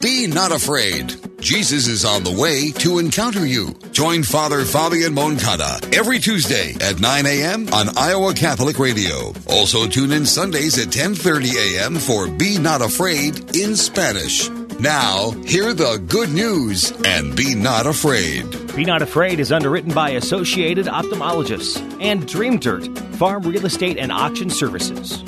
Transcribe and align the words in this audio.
Be 0.00 0.26
not 0.26 0.52
afraid. 0.52 1.14
Jesus 1.40 1.86
is 1.86 2.04
on 2.04 2.22
the 2.22 2.30
way 2.38 2.70
to 2.72 2.98
encounter 2.98 3.46
you. 3.46 3.72
Join 3.92 4.22
Father 4.24 4.62
Fabian 4.66 5.14
Moncada 5.14 5.78
every 5.96 6.18
Tuesday 6.18 6.74
at 6.82 7.00
9 7.00 7.24
a.m. 7.24 7.66
on 7.72 7.96
Iowa 7.96 8.34
Catholic 8.34 8.78
Radio. 8.78 9.32
Also 9.48 9.86
tune 9.86 10.12
in 10.12 10.26
Sundays 10.26 10.78
at 10.78 10.88
10:30 10.88 11.78
a.m. 11.78 11.94
for 11.96 12.28
Be 12.28 12.58
Not 12.58 12.82
Afraid 12.82 13.56
in 13.56 13.74
Spanish. 13.74 14.50
Now, 14.78 15.30
hear 15.46 15.72
the 15.72 15.96
good 16.06 16.28
news 16.28 16.92
and 17.06 17.34
be 17.34 17.54
not 17.54 17.86
afraid. 17.86 18.44
Be 18.76 18.84
Not 18.84 19.00
Afraid 19.00 19.40
is 19.40 19.50
underwritten 19.50 19.94
by 19.94 20.10
Associated 20.10 20.84
Ophthalmologists 20.84 21.80
and 22.02 22.28
Dream 22.28 22.58
Dirt, 22.58 22.86
Farm 23.16 23.42
Real 23.44 23.64
Estate 23.64 23.96
and 23.96 24.12
Auction 24.12 24.50
Services. 24.50 25.22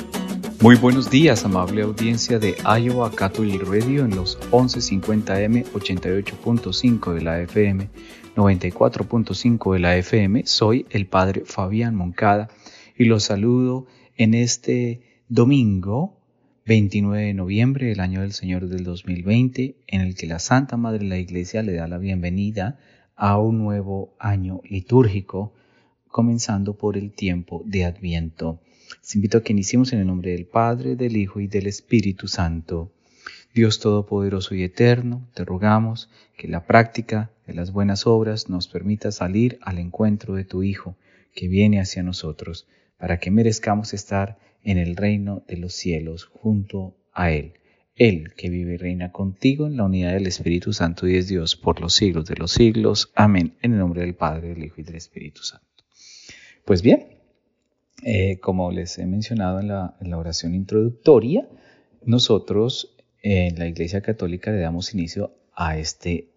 Muy 0.60 0.74
buenos 0.74 1.08
días, 1.08 1.44
amable 1.44 1.82
audiencia 1.82 2.40
de 2.40 2.56
Iowa 2.64 3.12
Catholic 3.12 3.62
Radio 3.62 4.04
en 4.04 4.16
los 4.16 4.40
1150M, 4.50 5.64
88.5 5.66 7.14
de 7.14 7.20
la 7.20 7.40
FM, 7.42 7.88
94.5 8.34 9.72
de 9.74 9.78
la 9.78 9.96
FM. 9.96 10.42
Soy 10.46 10.84
el 10.90 11.06
Padre 11.06 11.44
Fabián 11.46 11.94
Moncada 11.94 12.48
y 12.96 13.04
los 13.04 13.22
saludo 13.22 13.86
en 14.16 14.34
este 14.34 15.00
domingo 15.28 16.18
29 16.66 17.26
de 17.26 17.34
noviembre 17.34 17.86
del 17.86 18.00
año 18.00 18.22
del 18.22 18.32
Señor 18.32 18.66
del 18.66 18.82
2020, 18.82 19.76
en 19.86 20.00
el 20.00 20.16
que 20.16 20.26
la 20.26 20.40
Santa 20.40 20.76
Madre 20.76 20.98
de 20.98 21.04
la 21.04 21.18
Iglesia 21.18 21.62
le 21.62 21.74
da 21.74 21.86
la 21.86 21.98
bienvenida 21.98 22.80
a 23.14 23.38
un 23.38 23.58
nuevo 23.58 24.12
año 24.18 24.60
litúrgico, 24.68 25.54
comenzando 26.08 26.76
por 26.76 26.96
el 26.96 27.12
tiempo 27.12 27.62
de 27.64 27.84
Adviento. 27.84 28.58
Les 29.00 29.14
invito 29.14 29.38
a 29.38 29.42
que 29.42 29.52
iniciemos 29.52 29.92
en 29.92 30.00
el 30.00 30.06
nombre 30.06 30.32
del 30.32 30.46
Padre, 30.46 30.96
del 30.96 31.16
Hijo 31.16 31.40
y 31.40 31.46
del 31.46 31.66
Espíritu 31.66 32.28
Santo. 32.28 32.92
Dios 33.54 33.80
Todopoderoso 33.80 34.54
y 34.54 34.62
Eterno, 34.62 35.26
te 35.34 35.44
rogamos 35.44 36.10
que 36.36 36.48
la 36.48 36.66
práctica 36.66 37.30
de 37.46 37.54
las 37.54 37.72
buenas 37.72 38.06
obras 38.06 38.48
nos 38.48 38.68
permita 38.68 39.10
salir 39.10 39.58
al 39.62 39.78
encuentro 39.78 40.34
de 40.34 40.44
tu 40.44 40.62
Hijo, 40.62 40.96
que 41.34 41.48
viene 41.48 41.80
hacia 41.80 42.02
nosotros, 42.02 42.66
para 42.98 43.18
que 43.18 43.30
merezcamos 43.30 43.94
estar 43.94 44.38
en 44.62 44.78
el 44.78 44.96
reino 44.96 45.42
de 45.48 45.56
los 45.56 45.74
cielos 45.74 46.26
junto 46.26 46.94
a 47.12 47.30
Él. 47.30 47.54
Él 47.96 48.32
que 48.36 48.48
vive 48.48 48.74
y 48.74 48.76
reina 48.76 49.10
contigo 49.10 49.66
en 49.66 49.76
la 49.76 49.84
unidad 49.84 50.12
del 50.12 50.28
Espíritu 50.28 50.72
Santo 50.72 51.08
y 51.08 51.16
es 51.16 51.26
Dios 51.26 51.56
por 51.56 51.80
los 51.80 51.94
siglos 51.94 52.26
de 52.26 52.36
los 52.36 52.52
siglos. 52.52 53.10
Amén. 53.16 53.54
En 53.60 53.72
el 53.72 53.78
nombre 53.78 54.02
del 54.02 54.14
Padre, 54.14 54.50
del 54.50 54.64
Hijo 54.64 54.80
y 54.80 54.84
del 54.84 54.94
Espíritu 54.94 55.42
Santo. 55.42 55.66
Pues 56.64 56.82
bien, 56.82 57.17
eh, 58.02 58.38
como 58.38 58.70
les 58.70 58.98
he 58.98 59.06
mencionado 59.06 59.60
en 59.60 59.68
la, 59.68 59.96
oración 60.16 60.54
introductoria, 60.54 61.48
nosotros 62.04 62.96
en 63.22 63.58
la 63.58 63.66
Iglesia 63.66 64.00
Católica 64.02 64.52
le 64.52 64.60
damos 64.60 64.94
inicio 64.94 65.32
a 65.52 65.78
este 65.78 66.28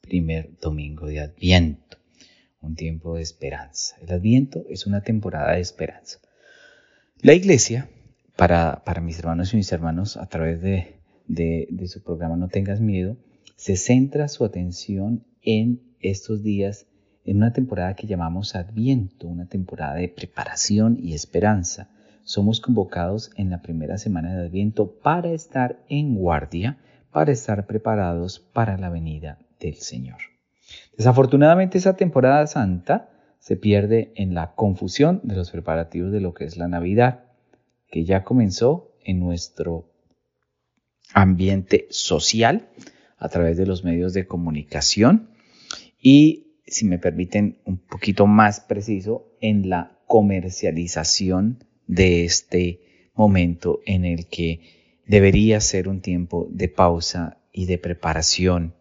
primer 0.00 0.58
domingo 0.60 1.06
de 1.06 1.20
Adviento, 1.20 1.98
un 2.60 2.76
tiempo 2.76 3.16
de 3.16 3.22
esperanza. 3.22 3.96
El 4.00 4.12
Adviento 4.12 4.64
es 4.68 4.86
una 4.86 5.02
temporada 5.02 5.54
de 5.54 5.60
esperanza. 5.60 6.20
La 7.20 7.34
Iglesia, 7.34 7.88
para, 8.36 8.82
mis 9.02 9.18
hermanos 9.18 9.52
y 9.52 9.56
mis 9.56 9.72
hermanos, 9.72 10.16
a 10.16 10.26
través 10.26 10.62
de, 10.62 11.00
de 11.26 11.88
su 11.88 12.02
programa 12.02 12.36
No 12.36 12.48
tengas 12.48 12.80
miedo, 12.80 13.16
se 13.56 13.76
centra 13.76 14.28
su 14.28 14.44
atención 14.44 15.24
en 15.42 15.82
estos 16.00 16.42
días 16.42 16.86
en 17.30 17.36
una 17.36 17.52
temporada 17.52 17.94
que 17.94 18.08
llamamos 18.08 18.56
Adviento, 18.56 19.28
una 19.28 19.46
temporada 19.46 19.94
de 19.94 20.08
preparación 20.08 20.98
y 21.00 21.14
esperanza. 21.14 21.88
Somos 22.24 22.60
convocados 22.60 23.30
en 23.36 23.50
la 23.50 23.62
primera 23.62 23.98
semana 23.98 24.34
de 24.34 24.46
Adviento 24.46 24.90
para 25.00 25.30
estar 25.30 25.78
en 25.88 26.16
guardia, 26.16 26.78
para 27.12 27.30
estar 27.30 27.68
preparados 27.68 28.40
para 28.40 28.76
la 28.78 28.90
venida 28.90 29.38
del 29.60 29.76
Señor. 29.76 30.18
Desafortunadamente 30.96 31.78
esa 31.78 31.94
temporada 31.94 32.48
santa 32.48 33.10
se 33.38 33.54
pierde 33.54 34.10
en 34.16 34.34
la 34.34 34.56
confusión 34.56 35.20
de 35.22 35.36
los 35.36 35.52
preparativos 35.52 36.10
de 36.10 36.20
lo 36.20 36.34
que 36.34 36.46
es 36.46 36.56
la 36.56 36.66
Navidad, 36.66 37.26
que 37.92 38.04
ya 38.04 38.24
comenzó 38.24 38.90
en 39.04 39.20
nuestro 39.20 39.88
ambiente 41.14 41.86
social 41.90 42.66
a 43.18 43.28
través 43.28 43.56
de 43.56 43.66
los 43.66 43.84
medios 43.84 44.14
de 44.14 44.26
comunicación 44.26 45.30
y 46.02 46.48
si 46.70 46.86
me 46.86 46.98
permiten 46.98 47.58
un 47.64 47.78
poquito 47.78 48.26
más 48.26 48.60
preciso, 48.60 49.36
en 49.40 49.68
la 49.68 49.98
comercialización 50.06 51.64
de 51.86 52.24
este 52.24 52.80
momento 53.14 53.80
en 53.86 54.04
el 54.04 54.26
que 54.26 54.60
debería 55.06 55.60
ser 55.60 55.88
un 55.88 56.00
tiempo 56.00 56.48
de 56.50 56.68
pausa 56.68 57.38
y 57.52 57.66
de 57.66 57.78
preparación. 57.78 58.74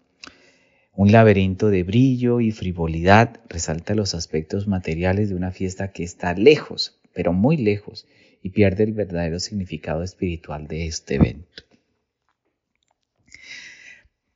Un 0.96 1.12
laberinto 1.12 1.70
de 1.70 1.84
brillo 1.84 2.40
y 2.40 2.52
frivolidad 2.52 3.40
resalta 3.48 3.96
los 3.96 4.14
aspectos 4.14 4.68
materiales 4.68 5.30
de 5.30 5.36
una 5.36 5.52
fiesta 5.52 5.92
que 5.92 6.04
está 6.04 6.34
lejos, 6.34 7.00
pero 7.14 7.34
muy 7.34 7.58
lejos, 7.58 8.08
y 8.44 8.50
pierde 8.50 8.84
el 8.84 8.94
verdadero 8.94 9.40
significado 9.40 10.04
espiritual 10.04 10.68
de 10.68 10.88
este 10.88 11.16
evento 11.16 11.69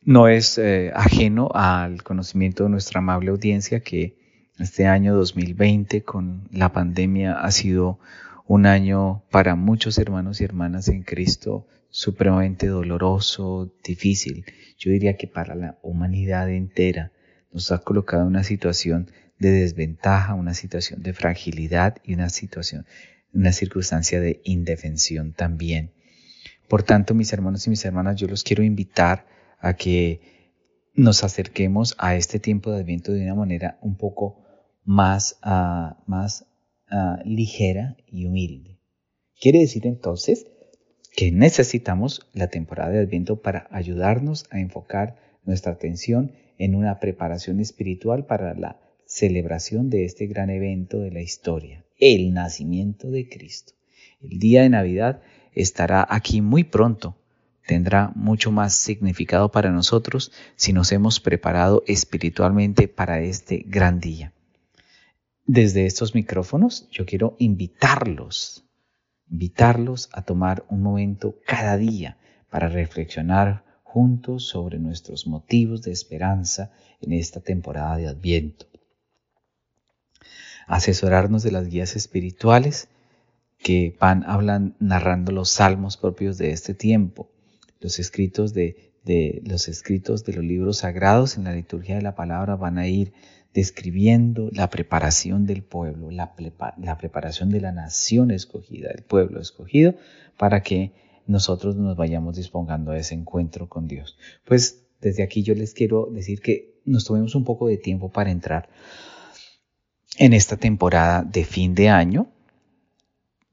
no 0.05 0.27
es 0.27 0.57
eh, 0.57 0.91
ajeno 0.93 1.49
al 1.53 2.03
conocimiento 2.03 2.63
de 2.63 2.69
nuestra 2.69 2.99
amable 2.99 3.31
audiencia 3.31 3.79
que 3.79 4.17
este 4.59 4.85
año 4.85 5.15
2020 5.15 6.03
con 6.03 6.47
la 6.51 6.71
pandemia 6.71 7.39
ha 7.39 7.51
sido 7.51 7.99
un 8.45 8.65
año 8.65 9.23
para 9.31 9.55
muchos 9.55 9.97
hermanos 9.97 10.41
y 10.41 10.43
hermanas 10.43 10.89
en 10.89 11.03
Cristo 11.03 11.65
supremamente 11.89 12.67
doloroso, 12.67 13.71
difícil. 13.83 14.45
Yo 14.77 14.91
diría 14.91 15.15
que 15.15 15.27
para 15.27 15.55
la 15.55 15.77
humanidad 15.81 16.49
entera 16.49 17.11
nos 17.51 17.71
ha 17.71 17.79
colocado 17.79 18.25
una 18.25 18.43
situación 18.43 19.11
de 19.39 19.51
desventaja, 19.51 20.33
una 20.33 20.53
situación 20.53 21.01
de 21.01 21.13
fragilidad 21.13 21.97
y 22.03 22.13
una 22.13 22.29
situación, 22.29 22.85
una 23.31 23.51
circunstancia 23.51 24.19
de 24.19 24.41
indefensión 24.43 25.33
también. 25.33 25.91
Por 26.67 26.83
tanto, 26.83 27.13
mis 27.13 27.31
hermanos 27.31 27.65
y 27.67 27.69
mis 27.69 27.85
hermanas, 27.85 28.15
yo 28.15 28.27
los 28.27 28.43
quiero 28.43 28.63
invitar 28.63 29.25
a 29.63 29.75
que 29.75 30.19
nos 30.93 31.23
acerquemos 31.23 31.95
a 31.97 32.15
este 32.15 32.37
tiempo 32.37 32.69
de 32.69 32.81
Adviento 32.81 33.13
de 33.13 33.23
una 33.23 33.33
manera 33.33 33.79
un 33.81 33.95
poco 33.95 34.43
más, 34.83 35.39
ah, 35.41 36.03
más 36.05 36.45
ah, 36.91 37.19
ligera 37.23 37.95
y 38.05 38.25
humilde. 38.25 38.77
Quiere 39.39 39.59
decir 39.59 39.87
entonces 39.87 40.45
que 41.15 41.31
necesitamos 41.31 42.29
la 42.33 42.49
temporada 42.49 42.91
de 42.91 42.99
Adviento 42.99 43.41
para 43.41 43.67
ayudarnos 43.71 44.45
a 44.51 44.59
enfocar 44.59 45.15
nuestra 45.45 45.71
atención 45.71 46.33
en 46.57 46.75
una 46.75 46.99
preparación 46.99 47.61
espiritual 47.61 48.25
para 48.25 48.53
la 48.55 48.81
celebración 49.05 49.89
de 49.89 50.03
este 50.03 50.27
gran 50.27 50.49
evento 50.49 50.99
de 50.99 51.11
la 51.11 51.21
historia, 51.21 51.85
el 51.99 52.33
nacimiento 52.33 53.09
de 53.09 53.29
Cristo. 53.29 53.73
El 54.21 54.39
día 54.39 54.63
de 54.63 54.69
Navidad 54.69 55.21
estará 55.53 56.05
aquí 56.09 56.41
muy 56.41 56.65
pronto 56.65 57.17
tendrá 57.65 58.11
mucho 58.15 58.51
más 58.51 58.73
significado 58.73 59.51
para 59.51 59.71
nosotros 59.71 60.31
si 60.55 60.73
nos 60.73 60.91
hemos 60.91 61.19
preparado 61.19 61.83
espiritualmente 61.87 62.87
para 62.87 63.21
este 63.21 63.63
gran 63.65 63.99
día. 63.99 64.33
Desde 65.45 65.85
estos 65.85 66.15
micrófonos 66.15 66.87
yo 66.91 67.05
quiero 67.05 67.35
invitarlos, 67.39 68.65
invitarlos 69.29 70.09
a 70.13 70.21
tomar 70.21 70.65
un 70.69 70.81
momento 70.81 71.35
cada 71.45 71.77
día 71.77 72.17
para 72.49 72.69
reflexionar 72.69 73.63
juntos 73.83 74.45
sobre 74.47 74.79
nuestros 74.79 75.27
motivos 75.27 75.81
de 75.83 75.91
esperanza 75.91 76.71
en 77.01 77.13
esta 77.13 77.39
temporada 77.39 77.97
de 77.97 78.07
Adviento. 78.07 78.67
Asesorarnos 80.67 81.43
de 81.43 81.51
las 81.51 81.67
guías 81.67 81.95
espirituales 81.95 82.87
que 83.57 83.95
van 83.99 84.75
narrando 84.79 85.31
los 85.31 85.49
salmos 85.49 85.97
propios 85.97 86.37
de 86.37 86.51
este 86.51 86.73
tiempo 86.73 87.29
los 87.83 87.99
escritos 87.99 88.53
de, 88.53 88.91
los 89.45 89.67
escritos 89.67 90.23
de 90.23 90.33
los 90.33 90.43
libros 90.43 90.77
sagrados 90.77 91.37
en 91.37 91.43
la 91.43 91.53
liturgia 91.53 91.95
de 91.95 92.01
la 92.01 92.15
palabra 92.15 92.55
van 92.55 92.77
a 92.77 92.87
ir 92.87 93.13
describiendo 93.53 94.49
la 94.51 94.69
preparación 94.69 95.45
del 95.45 95.61
pueblo, 95.61 96.09
la, 96.09 96.33
la, 96.77 96.97
preparación 96.97 97.51
de 97.51 97.61
la 97.61 97.71
nación 97.71 98.31
escogida, 98.31 98.89
el 98.89 99.03
pueblo 99.03 99.39
escogido, 99.39 99.93
para 100.37 100.63
que 100.63 100.93
nosotros 101.27 101.75
nos 101.75 101.95
vayamos 101.95 102.37
dispongando 102.37 102.91
a 102.91 102.97
ese 102.97 103.13
encuentro 103.13 103.69
con 103.69 103.87
Dios. 103.87 104.17
Pues 104.45 104.85
desde 105.01 105.21
aquí 105.21 105.43
yo 105.43 105.53
les 105.53 105.73
quiero 105.73 106.09
decir 106.11 106.41
que 106.41 106.81
nos 106.85 107.05
tomemos 107.05 107.35
un 107.35 107.43
poco 107.43 107.67
de 107.67 107.77
tiempo 107.77 108.09
para 108.09 108.31
entrar 108.31 108.69
en 110.17 110.33
esta 110.33 110.57
temporada 110.57 111.23
de 111.23 111.43
fin 111.43 111.75
de 111.75 111.89
año, 111.89 112.27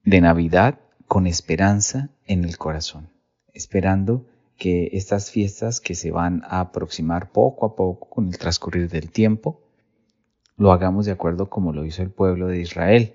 de 0.05 0.21
Navidad, 0.21 0.79
con 1.07 1.27
esperanza 1.27 2.11
en 2.27 2.45
el 2.45 2.57
corazón 2.57 3.20
esperando 3.61 4.27
que 4.57 4.91
estas 4.93 5.31
fiestas 5.31 5.81
que 5.81 5.95
se 5.95 6.11
van 6.11 6.43
a 6.45 6.61
aproximar 6.61 7.31
poco 7.31 7.67
a 7.67 7.77
poco 7.77 8.09
con 8.09 8.29
el 8.29 8.39
transcurrir 8.39 8.89
del 8.89 9.11
tiempo, 9.11 9.61
lo 10.57 10.73
hagamos 10.73 11.07
de 11.07 11.13
acuerdo 11.13 11.49
como 11.49 11.73
lo 11.73 11.85
hizo 11.85 12.03
el 12.03 12.11
pueblo 12.11 12.47
de 12.49 12.61
Israel, 12.61 13.13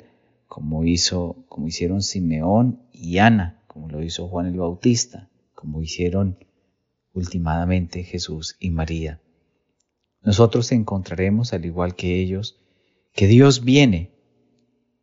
como 0.48 0.84
hizo, 0.84 1.36
como 1.48 1.68
hicieron 1.68 2.02
Simeón 2.02 2.82
y 2.92 3.18
Ana, 3.18 3.62
como 3.68 3.90
lo 3.90 4.04
hizo 4.04 4.28
Juan 4.28 4.48
el 4.48 4.58
Bautista, 4.58 5.30
como 5.54 5.82
hicieron 5.82 6.38
ultimadamente 7.14 8.04
Jesús 8.04 8.56
y 8.60 8.70
María. 8.70 9.20
Nosotros 10.22 10.72
encontraremos, 10.72 11.54
al 11.54 11.66
igual 11.66 11.96
que 11.96 12.20
ellos, 12.20 12.60
que 13.14 13.28
Dios 13.28 13.64
viene 13.64 14.12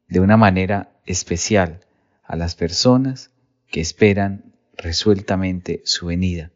de 0.08 0.20
una 0.20 0.36
manera 0.36 0.92
especial 1.06 1.80
a 2.24 2.36
las 2.36 2.54
personas 2.54 3.30
que 3.70 3.80
esperan 3.80 4.51
resueltamente 4.76 5.82
su 5.84 6.06
venida. 6.06 6.50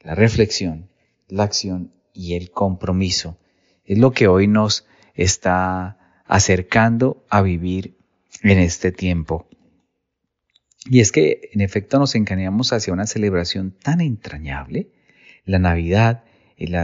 La 0.00 0.14
reflexión, 0.14 0.88
la 1.28 1.44
acción 1.44 1.92
y 2.12 2.34
el 2.34 2.50
compromiso 2.50 3.38
es 3.84 3.98
lo 3.98 4.12
que 4.12 4.28
hoy 4.28 4.46
nos 4.46 4.86
está 5.14 6.22
acercando 6.24 7.24
a 7.28 7.42
vivir 7.42 7.96
en 8.42 8.58
este 8.58 8.92
tiempo. 8.92 9.48
Y 10.86 11.00
es 11.00 11.12
que 11.12 11.50
en 11.52 11.60
efecto 11.60 11.98
nos 11.98 12.14
encaminamos 12.14 12.72
hacia 12.72 12.92
una 12.92 13.06
celebración 13.06 13.72
tan 13.72 14.00
entrañable, 14.00 14.88
la 15.44 15.58
Navidad, 15.58 16.24
el, 16.56 16.74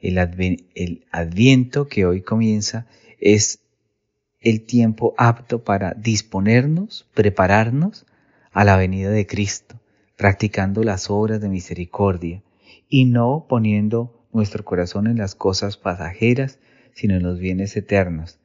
el 0.00 1.06
adviento 1.10 1.86
que 1.86 2.06
hoy 2.06 2.22
comienza, 2.22 2.86
es 3.20 3.60
el 4.40 4.62
tiempo 4.62 5.14
apto 5.16 5.64
para 5.64 5.94
disponernos, 5.94 7.06
prepararnos 7.14 8.06
a 8.52 8.64
la 8.64 8.76
venida 8.76 9.10
de 9.10 9.26
Cristo, 9.26 9.80
practicando 10.16 10.82
las 10.82 11.10
obras 11.10 11.40
de 11.40 11.48
misericordia 11.48 12.42
y 12.88 13.06
no 13.06 13.46
poniendo 13.48 14.26
nuestro 14.32 14.64
corazón 14.64 15.06
en 15.06 15.18
las 15.18 15.34
cosas 15.34 15.76
pasajeras, 15.76 16.58
sino 16.92 17.14
en 17.14 17.22
los 17.22 17.38
bienes 17.38 17.76
eternos. 17.76 18.38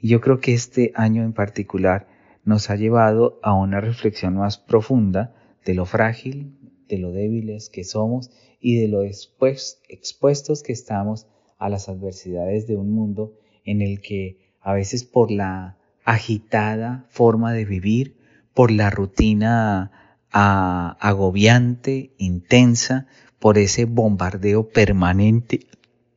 Y 0.00 0.08
yo 0.08 0.20
creo 0.20 0.40
que 0.40 0.54
este 0.54 0.92
año 0.94 1.22
en 1.22 1.32
particular 1.32 2.08
nos 2.44 2.70
ha 2.70 2.76
llevado 2.76 3.38
a 3.42 3.54
una 3.54 3.80
reflexión 3.80 4.36
más 4.36 4.58
profunda 4.58 5.34
de 5.64 5.74
lo 5.74 5.86
frágil, 5.86 6.56
de 6.88 6.98
lo 6.98 7.12
débiles 7.12 7.70
que 7.70 7.84
somos 7.84 8.30
y 8.60 8.80
de 8.80 8.88
lo 8.88 9.02
expuestos 9.02 10.62
que 10.62 10.72
estamos 10.72 11.26
a 11.58 11.68
las 11.68 11.88
adversidades 11.88 12.66
de 12.66 12.76
un 12.76 12.90
mundo 12.90 13.34
en 13.64 13.82
el 13.82 14.00
que 14.00 14.38
a 14.60 14.72
veces 14.72 15.04
por 15.04 15.30
la 15.30 15.78
agitada 16.04 17.06
forma 17.08 17.52
de 17.52 17.64
vivir, 17.64 18.16
por 18.54 18.70
la 18.70 18.90
rutina 18.90 20.01
agobiante, 20.32 22.12
intensa, 22.18 23.06
por 23.38 23.58
ese 23.58 23.84
bombardeo 23.84 24.68
permanente 24.68 25.66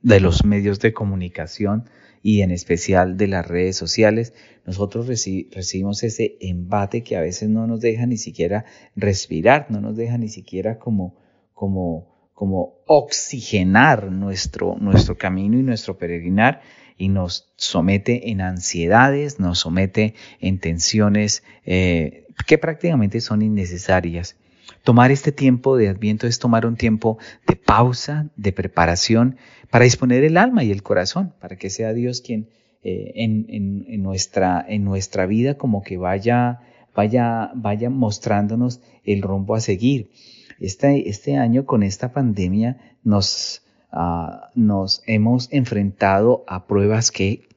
de 0.01 0.19
los 0.19 0.45
medios 0.45 0.79
de 0.79 0.93
comunicación, 0.93 1.89
y 2.25 2.41
en 2.41 2.49
especial 2.49 3.17
de 3.17 3.27
las 3.27 3.47
redes 3.47 3.77
sociales, 3.77 4.33
nosotros 4.65 5.05
recibimos 5.05 6.01
ese 6.01 6.37
embate 6.41 7.03
que 7.03 7.17
a 7.17 7.21
veces 7.21 7.49
no 7.49 7.67
nos 7.67 7.81
deja 7.81 8.07
ni 8.07 8.17
siquiera 8.17 8.65
respirar, 8.95 9.67
no 9.69 9.79
nos 9.79 9.95
deja 9.95 10.17
ni 10.17 10.27
siquiera 10.27 10.79
como, 10.79 11.15
como, 11.53 12.31
como 12.33 12.79
oxigenar 12.87 14.11
nuestro, 14.11 14.75
nuestro 14.79 15.19
camino 15.19 15.59
y 15.59 15.61
nuestro 15.61 15.99
peregrinar 15.99 16.61
y 16.97 17.09
nos 17.09 17.53
somete 17.57 18.31
en 18.31 18.41
ansiedades, 18.41 19.39
nos 19.39 19.59
somete 19.59 20.15
en 20.39 20.57
tensiones 20.59 21.43
eh, 21.63 22.24
que 22.47 22.57
prácticamente 22.57 23.21
son 23.21 23.41
innecesarias. 23.41 24.35
Tomar 24.83 25.11
este 25.11 25.31
tiempo 25.31 25.77
de 25.77 25.89
adviento 25.89 26.27
es 26.27 26.39
tomar 26.39 26.65
un 26.65 26.75
tiempo 26.75 27.17
de 27.47 27.55
pausa, 27.55 28.29
de 28.35 28.51
preparación, 28.51 29.37
para 29.69 29.85
disponer 29.85 30.23
el 30.23 30.37
alma 30.37 30.63
y 30.63 30.71
el 30.71 30.83
corazón, 30.83 31.33
para 31.39 31.55
que 31.55 31.69
sea 31.69 31.93
Dios 31.93 32.21
quien 32.21 32.49
eh, 32.83 33.13
en, 33.15 34.03
nuestra, 34.03 34.63
en 34.67 34.83
nuestra 34.83 35.25
vida 35.25 35.55
como 35.55 35.81
que 35.81 35.97
vaya, 35.97 36.59
vaya, 36.95 37.51
vaya 37.55 37.89
mostrándonos 37.89 38.81
el 39.03 39.23
rumbo 39.23 39.55
a 39.55 39.59
seguir. 39.59 40.11
Este, 40.59 41.09
este 41.09 41.35
año 41.35 41.65
con 41.65 41.81
esta 41.81 42.13
pandemia 42.13 42.77
nos, 43.03 43.63
ah, 43.91 44.51
nos 44.53 45.01
hemos 45.07 45.51
enfrentado 45.51 46.43
a 46.47 46.67
pruebas 46.67 47.11
que 47.11 47.47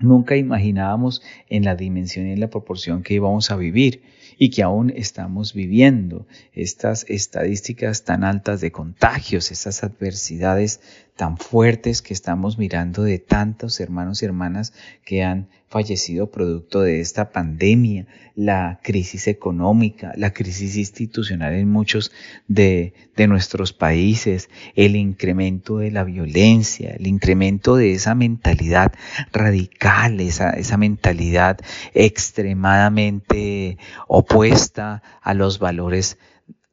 nunca 0.00 0.36
imaginábamos 0.36 1.22
en 1.48 1.64
la 1.64 1.76
dimensión 1.76 2.26
y 2.26 2.32
en 2.32 2.40
la 2.40 2.50
proporción 2.50 3.02
que 3.02 3.14
íbamos 3.14 3.50
a 3.50 3.56
vivir 3.56 4.02
y 4.38 4.50
que 4.50 4.62
aún 4.62 4.90
estamos 4.90 5.52
viviendo. 5.52 6.26
Estas 6.52 7.04
estadísticas 7.08 8.04
tan 8.04 8.24
altas 8.24 8.60
de 8.60 8.70
contagios, 8.70 9.50
estas 9.50 9.82
adversidades 9.82 10.80
tan 11.18 11.36
fuertes 11.36 12.00
que 12.00 12.14
estamos 12.14 12.58
mirando 12.58 13.02
de 13.02 13.18
tantos 13.18 13.80
hermanos 13.80 14.22
y 14.22 14.24
hermanas 14.24 14.72
que 15.04 15.24
han 15.24 15.48
fallecido 15.66 16.30
producto 16.30 16.80
de 16.80 17.00
esta 17.00 17.32
pandemia, 17.32 18.06
la 18.36 18.78
crisis 18.84 19.26
económica, 19.26 20.12
la 20.16 20.32
crisis 20.32 20.76
institucional 20.76 21.54
en 21.54 21.68
muchos 21.72 22.12
de, 22.46 22.94
nuestros 23.16 23.72
países, 23.72 24.48
el 24.76 24.94
incremento 24.94 25.78
de 25.78 25.90
la 25.90 26.04
violencia, 26.04 26.90
el 26.90 27.08
incremento 27.08 27.74
de 27.74 27.94
esa 27.94 28.14
mentalidad 28.14 28.92
radical, 29.32 30.20
esa, 30.20 30.50
esa 30.50 30.76
mentalidad 30.76 31.58
extremadamente 31.94 33.76
opuesta 34.06 35.02
a 35.20 35.34
los 35.34 35.58
valores 35.58 36.16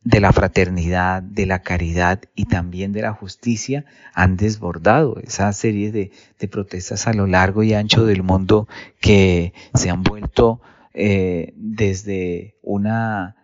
de 0.06 0.20
la 0.20 0.32
fraternidad, 0.32 1.24
de 1.24 1.48
la 1.48 1.64
caridad 1.64 2.22
y 2.36 2.46
también 2.46 2.94
de 2.94 3.02
la 3.02 3.12
justicia 3.12 3.86
han 4.14 4.38
desbordado 4.38 5.18
esa 5.18 5.52
serie 5.52 5.92
de, 5.92 6.12
protestas 6.48 7.08
a 7.08 7.14
lo 7.14 7.26
largo 7.26 7.64
y 7.64 7.74
ancho 7.74 8.06
del 8.06 8.22
mundo 8.22 8.68
que 9.02 9.54
se 9.74 9.90
han 9.90 10.04
vuelto 10.04 10.62
eh, 10.94 11.54
desde 11.58 12.56
una 12.62 13.36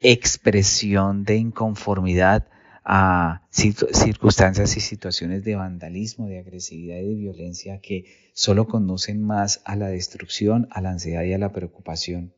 expresión 0.00 1.24
de 1.24 1.36
inconformidad 1.36 2.46
a 2.84 3.40
circunstancias 3.50 4.76
y 4.76 4.80
situaciones 4.80 5.44
de 5.44 5.56
vandalismo, 5.56 6.28
de 6.28 6.40
agresividad 6.40 6.98
y 6.98 7.08
de 7.08 7.14
violencia 7.14 7.80
que 7.80 8.04
solo 8.34 8.68
conducen 8.68 9.24
más 9.24 9.62
a 9.64 9.76
la 9.76 9.88
destrucción, 9.88 10.68
a 10.70 10.82
la 10.82 10.90
ansiedad 10.90 11.22
y 11.22 11.32
a 11.32 11.38
la 11.38 11.52
preocupación. 11.52 12.34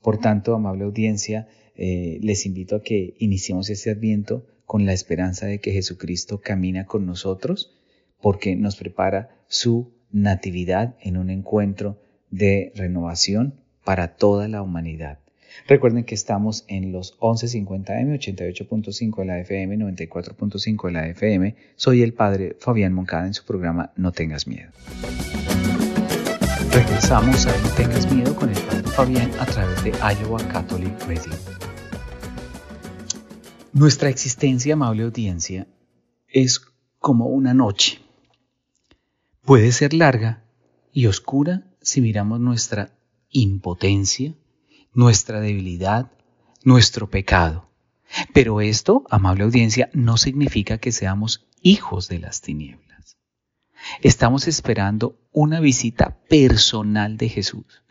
Por 0.00 0.18
tanto, 0.18 0.54
amable 0.54 0.84
audiencia, 0.84 1.48
eh, 1.76 2.18
les 2.22 2.46
invito 2.46 2.76
a 2.76 2.82
que 2.82 3.14
iniciemos 3.18 3.70
este 3.70 3.90
adviento 3.90 4.46
con 4.64 4.86
la 4.86 4.92
esperanza 4.92 5.46
de 5.46 5.60
que 5.60 5.72
Jesucristo 5.72 6.40
camina 6.40 6.86
con 6.86 7.06
nosotros 7.06 7.72
porque 8.20 8.56
nos 8.56 8.76
prepara 8.76 9.30
su 9.48 9.92
natividad 10.10 10.96
en 11.00 11.16
un 11.16 11.30
encuentro 11.30 12.00
de 12.30 12.72
renovación 12.74 13.54
para 13.84 14.16
toda 14.16 14.48
la 14.48 14.62
humanidad. 14.62 15.20
Recuerden 15.66 16.04
que 16.04 16.14
estamos 16.14 16.64
en 16.68 16.92
los 16.92 17.18
1150M, 17.18 18.18
88.5 18.18 19.20
de 19.20 19.24
la 19.24 19.38
FM, 19.40 19.78
94.5 19.78 20.86
de 20.86 20.92
la 20.92 21.08
FM. 21.08 21.54
Soy 21.76 22.02
el 22.02 22.12
padre 22.12 22.56
Fabián 22.58 22.92
Moncada 22.92 23.26
en 23.26 23.34
su 23.34 23.44
programa 23.44 23.92
No 23.96 24.12
tengas 24.12 24.46
miedo. 24.46 24.70
Regresamos 26.72 27.46
a 27.46 27.56
No 27.62 27.68
tengas 27.70 28.12
miedo 28.12 28.34
con 28.36 28.50
el 28.50 28.60
padre 28.60 28.82
Fabián 28.90 29.30
a 29.38 29.46
través 29.46 29.82
de 29.82 29.90
Iowa 29.90 30.46
Catholic 30.48 31.00
Radio. 31.06 31.55
Nuestra 33.76 34.08
existencia, 34.08 34.72
amable 34.72 35.02
audiencia, 35.02 35.66
es 36.28 36.62
como 36.98 37.26
una 37.26 37.52
noche. 37.52 38.00
Puede 39.42 39.70
ser 39.70 39.92
larga 39.92 40.44
y 40.94 41.08
oscura 41.08 41.66
si 41.82 42.00
miramos 42.00 42.40
nuestra 42.40 42.96
impotencia, 43.28 44.34
nuestra 44.94 45.40
debilidad, 45.40 46.10
nuestro 46.64 47.10
pecado. 47.10 47.68
Pero 48.32 48.62
esto, 48.62 49.04
amable 49.10 49.44
audiencia, 49.44 49.90
no 49.92 50.16
significa 50.16 50.78
que 50.78 50.90
seamos 50.90 51.46
hijos 51.60 52.08
de 52.08 52.20
las 52.20 52.40
tinieblas. 52.40 53.18
Estamos 54.00 54.48
esperando 54.48 55.20
una 55.32 55.60
visita 55.60 56.16
personal 56.30 57.18
de 57.18 57.28
Jesús. 57.28 57.82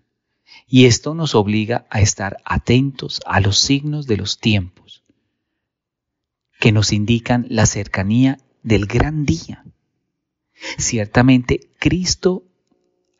Y 0.67 0.85
esto 0.85 1.13
nos 1.13 1.35
obliga 1.35 1.85
a 1.91 2.01
estar 2.01 2.37
atentos 2.43 3.21
a 3.27 3.39
los 3.39 3.59
signos 3.59 4.07
de 4.07 4.17
los 4.17 4.39
tiempos 4.39 5.04
que 6.59 6.71
nos 6.71 6.93
indican 6.93 7.45
la 7.49 7.65
cercanía 7.65 8.37
del 8.63 8.85
gran 8.85 9.25
día. 9.25 9.63
Ciertamente 10.77 11.69
Cristo 11.79 12.43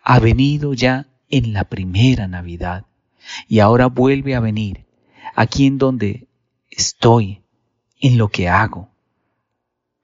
ha 0.02 0.20
venido 0.20 0.74
ya 0.74 1.08
en 1.30 1.54
la 1.54 1.66
primera 1.66 2.28
Navidad 2.28 2.86
y 3.48 3.60
ahora 3.60 3.88
vuelve 3.88 4.36
a 4.36 4.40
venir 4.40 4.86
aquí 5.36 5.66
en 5.66 5.78
donde 5.78 6.28
estoy, 6.70 7.44
en 8.00 8.18
lo 8.18 8.30
que 8.30 8.48
hago. 8.48 8.90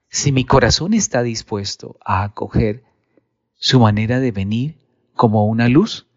Si 0.09 0.31
mi 0.31 0.43
corazón 0.43 0.93
está 0.93 1.23
dispuesto 1.23 1.97
a 2.03 2.23
acoger 2.23 2.83
su 3.55 3.79
manera 3.79 4.19
de 4.19 4.31
venir 4.31 4.77
como 5.13 5.45
una 5.45 5.69
luz, 5.69 6.07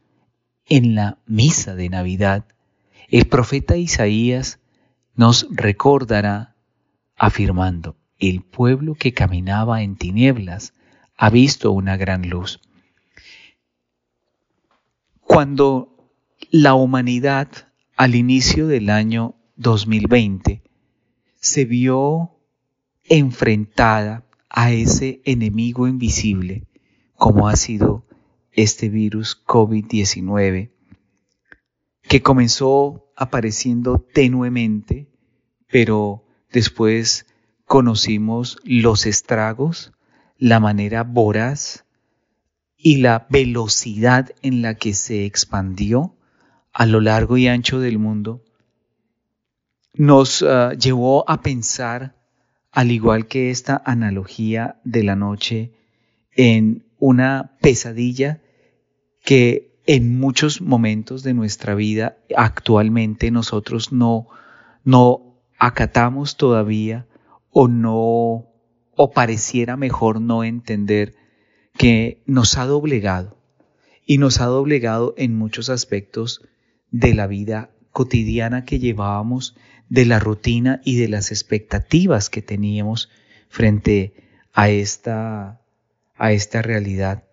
en 0.67 0.95
la 0.95 1.19
misa 1.27 1.75
de 1.75 1.89
Navidad, 1.91 2.47
el 3.09 3.27
profeta 3.27 3.77
Isaías 3.77 4.61
nos 5.15 5.47
recordará 5.51 6.54
afirmando, 7.25 7.97
el 8.19 8.43
pueblo 8.43 8.95
que 8.95 9.15
caminaba 9.15 9.83
en 9.83 9.97
tinieblas 9.97 10.75
ha 11.17 11.31
visto 11.31 11.73
una 11.73 11.97
gran 11.97 12.29
luz. 12.29 12.61
Cuando 15.21 16.11
la 16.51 16.75
humanidad 16.75 17.49
al 17.97 18.15
inicio 18.15 18.67
del 18.67 18.91
año 18.91 19.37
2020 19.57 20.63
se 21.37 21.65
vio 21.65 22.37
enfrentada 23.05 24.27
a 24.51 24.73
ese 24.73 25.21
enemigo 25.25 25.89
invisible 25.89 26.67
como 27.17 27.49
ha 27.49 27.57
sido 27.57 28.05
este 28.53 28.89
virus 28.89 29.43
COVID-19, 29.47 30.71
que 32.03 32.23
comenzó 32.23 33.11
apareciendo 33.17 33.99
tenuemente, 34.13 35.09
pero 35.69 36.24
después 36.55 37.27
conocimos 37.67 38.59
los 38.65 39.05
estragos, 39.07 39.93
la 40.39 40.61
manera 40.61 41.03
voraz 41.03 41.85
y 42.79 42.99
la 42.99 43.27
velocidad 43.29 44.31
en 44.41 44.63
la 44.63 44.77
que 44.77 44.95
se 44.95 45.27
expandió 45.27 46.15
a 46.73 46.87
lo 46.87 47.01
largo 47.01 47.37
y 47.37 47.49
ancho 47.49 47.81
del 47.81 47.99
mundo, 47.99 48.43
nos 49.95 50.43
uh, 50.43 50.71
llevó 50.79 51.29
a 51.29 51.41
pensar, 51.41 52.17
al 52.71 52.91
igual 52.91 53.27
que 53.27 53.51
esta 53.51 53.83
analogía 53.85 54.81
de 54.85 55.03
la 55.03 55.17
noche, 55.17 55.73
en 56.33 56.85
una 56.99 57.57
pesadilla 57.61 58.41
que 59.25 59.77
en 59.87 60.19
muchos 60.19 60.61
momentos 60.61 61.23
de 61.23 61.35
nuestra 61.35 61.75
vida 61.75 62.17
actualmente 62.37 63.31
nosotros 63.31 63.93
no, 63.93 64.27
no 64.85 65.24
acatamos 65.67 66.37
todavía 66.37 67.07
o 67.51 67.69
no, 67.69 68.51
o 68.97 69.11
pareciera 69.15 69.79
mejor 69.79 70.21
no 70.21 70.45
entender 70.45 71.15
que 71.79 72.23
nos 72.27 72.59
ha 72.59 72.67
doblegado 72.67 73.39
y 74.05 74.19
nos 74.19 74.43
ha 74.43 74.45
doblegado 74.45 75.15
en 75.17 75.39
muchos 75.39 75.71
aspectos 75.71 76.43
de 76.91 77.15
la 77.15 77.27
vida 77.27 77.71
cotidiana 77.93 78.67
que 78.67 78.79
llevábamos, 78.79 79.57
de 79.89 80.05
la 80.05 80.19
rutina 80.19 80.83
y 80.85 80.97
de 80.97 81.09
las 81.09 81.31
expectativas 81.31 82.29
que 82.29 82.43
teníamos 82.43 83.09
frente 83.49 84.15
a 84.53 84.69
esta, 84.69 85.63
a 86.17 86.33
esta 86.33 86.61
realidad. 86.61 87.25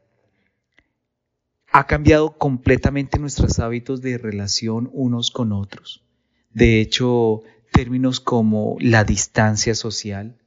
Ha 1.70 1.86
cambiado 1.86 2.38
completamente 2.38 3.20
nuestros 3.20 3.60
hábitos 3.60 4.02
de 4.02 4.18
relación 4.18 4.90
unos 4.94 5.32
con 5.32 5.52
otros. 5.52 6.06
De 6.54 6.82
hecho, 6.82 7.44
términos 7.72 8.20
como 8.20 8.78
la 8.80 9.04
distancia 9.04 9.76
social 9.76 10.38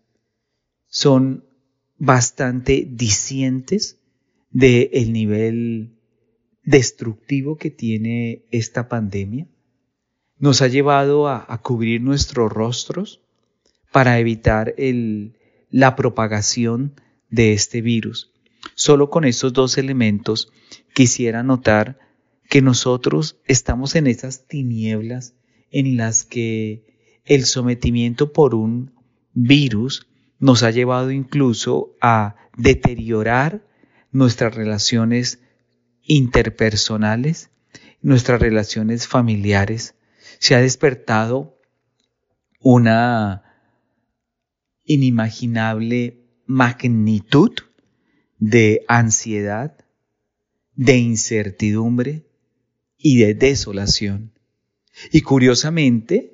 son 0.86 1.44
bastante 1.98 2.86
disientes 2.88 3.98
del 4.50 5.12
nivel 5.12 5.98
destructivo 6.62 7.56
que 7.56 7.70
tiene 7.70 8.44
esta 8.50 8.88
pandemia. 8.88 9.48
Nos 10.38 10.62
ha 10.62 10.68
llevado 10.68 11.28
a, 11.28 11.60
cubrir 11.62 12.00
nuestros 12.00 12.52
rostros 12.52 13.20
para 13.90 14.18
evitar 14.18 14.74
la 15.70 15.96
propagación 15.96 17.00
de 17.30 17.52
este 17.52 17.80
virus. 17.80 18.32
Solo 18.74 19.10
con 19.10 19.24
estos 19.24 19.52
dos 19.52 19.78
elementos 19.78 20.52
quisiera 20.94 21.42
notar 21.42 21.98
que 22.48 22.62
nosotros 22.62 23.40
estamos 23.46 23.94
en 23.94 24.06
esas 24.06 24.46
tinieblas 24.46 25.34
en 25.70 25.96
las 25.96 26.24
que 26.24 26.93
el 27.24 27.44
sometimiento 27.44 28.32
por 28.32 28.54
un 28.54 28.92
virus 29.32 30.06
nos 30.38 30.62
ha 30.62 30.70
llevado 30.70 31.10
incluso 31.10 31.96
a 32.00 32.36
deteriorar 32.56 33.66
nuestras 34.12 34.54
relaciones 34.54 35.40
interpersonales, 36.02 37.50
nuestras 38.02 38.40
relaciones 38.40 39.08
familiares. 39.08 39.94
Se 40.38 40.54
ha 40.54 40.60
despertado 40.60 41.58
una 42.60 43.42
inimaginable 44.84 46.20
magnitud 46.46 47.52
de 48.38 48.84
ansiedad, 48.86 49.76
de 50.74 50.98
incertidumbre 50.98 52.26
y 52.98 53.18
de 53.18 53.34
desolación. 53.34 54.32
Y 55.10 55.22
curiosamente, 55.22 56.33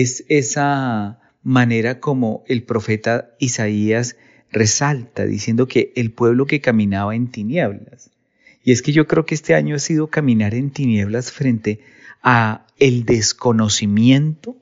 es 0.00 0.24
esa 0.28 1.20
manera 1.44 2.00
como 2.00 2.42
el 2.48 2.64
profeta 2.64 3.30
Isaías 3.38 4.16
resalta, 4.50 5.24
diciendo 5.24 5.68
que 5.68 5.92
el 5.94 6.10
pueblo 6.10 6.46
que 6.46 6.60
caminaba 6.60 7.14
en 7.14 7.30
tinieblas. 7.30 8.10
Y 8.64 8.72
es 8.72 8.82
que 8.82 8.90
yo 8.90 9.06
creo 9.06 9.24
que 9.24 9.36
este 9.36 9.54
año 9.54 9.76
ha 9.76 9.78
sido 9.78 10.08
caminar 10.08 10.52
en 10.56 10.70
tinieblas 10.70 11.30
frente 11.30 11.78
a 12.24 12.66
el 12.80 13.04
desconocimiento 13.04 14.56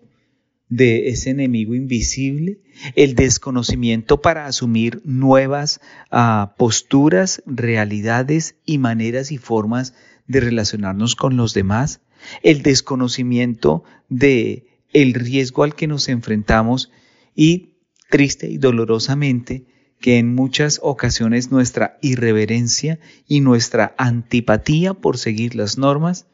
de 0.68 1.08
ese 1.08 1.30
enemigo 1.30 1.74
invisible, 1.74 2.58
el 2.94 3.14
desconocimiento 3.14 4.20
para 4.20 4.44
asumir 4.44 5.00
nuevas 5.04 5.80
uh, 6.10 6.48
posturas, 6.58 7.42
realidades 7.46 8.56
y 8.66 8.76
maneras 8.76 9.32
y 9.32 9.38
formas 9.38 9.94
de 10.26 10.40
relacionarnos 10.40 11.16
con 11.16 11.38
los 11.38 11.54
demás, 11.54 12.02
el 12.42 12.60
desconocimiento 12.60 13.82
de 14.10 14.66
el 14.92 15.14
riesgo 15.14 15.62
al 15.62 15.74
que 15.74 15.86
nos 15.86 16.08
enfrentamos 16.08 16.90
y 17.34 17.76
triste 18.10 18.50
y 18.50 18.58
dolorosamente 18.58 19.66
que 20.00 20.18
en 20.18 20.34
muchas 20.34 20.80
ocasiones 20.82 21.50
nuestra 21.50 21.98
irreverencia 22.02 22.98
y 23.26 23.40
nuestra 23.40 23.94
antipatía 23.96 24.94
por 24.94 25.16
seguir 25.16 25.54
las 25.54 25.78
normas 25.78 26.26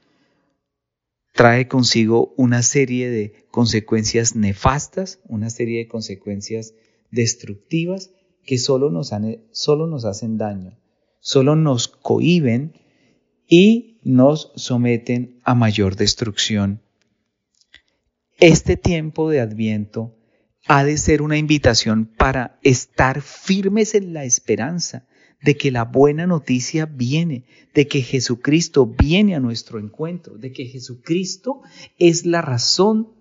trae 1.32 1.68
consigo 1.68 2.34
una 2.36 2.62
serie 2.62 3.10
de 3.10 3.46
consecuencias 3.50 4.34
nefastas, 4.34 5.20
una 5.28 5.50
serie 5.50 5.78
de 5.78 5.86
consecuencias 5.86 6.74
destructivas 7.10 8.10
que 8.44 8.58
solo 8.58 8.90
nos, 8.90 9.12
han, 9.12 9.44
solo 9.52 9.86
nos 9.86 10.04
hacen 10.04 10.38
daño, 10.38 10.78
solo 11.20 11.54
nos 11.54 11.86
cohiben 11.86 12.72
y 13.46 14.00
nos 14.02 14.52
someten 14.56 15.38
a 15.44 15.54
mayor 15.54 15.94
destrucción 15.94 16.82
este 18.38 18.76
tiempo 18.76 19.30
de 19.30 19.40
adviento 19.40 20.14
ha 20.66 20.84
de 20.84 20.96
ser 20.96 21.22
una 21.22 21.36
invitación 21.36 22.06
para 22.06 22.58
estar 22.62 23.20
firmes 23.20 23.94
en 23.94 24.12
la 24.12 24.24
esperanza 24.24 25.06
de 25.42 25.56
que 25.56 25.70
la 25.70 25.84
buena 25.84 26.26
noticia 26.26 26.86
viene, 26.86 27.44
de 27.74 27.86
que 27.88 28.02
Jesucristo 28.02 28.86
viene 28.86 29.34
a 29.34 29.40
nuestro 29.40 29.78
encuentro, 29.78 30.36
de 30.36 30.52
que 30.52 30.66
Jesucristo 30.66 31.62
es 31.98 32.26
la 32.26 32.42
razón 32.42 33.17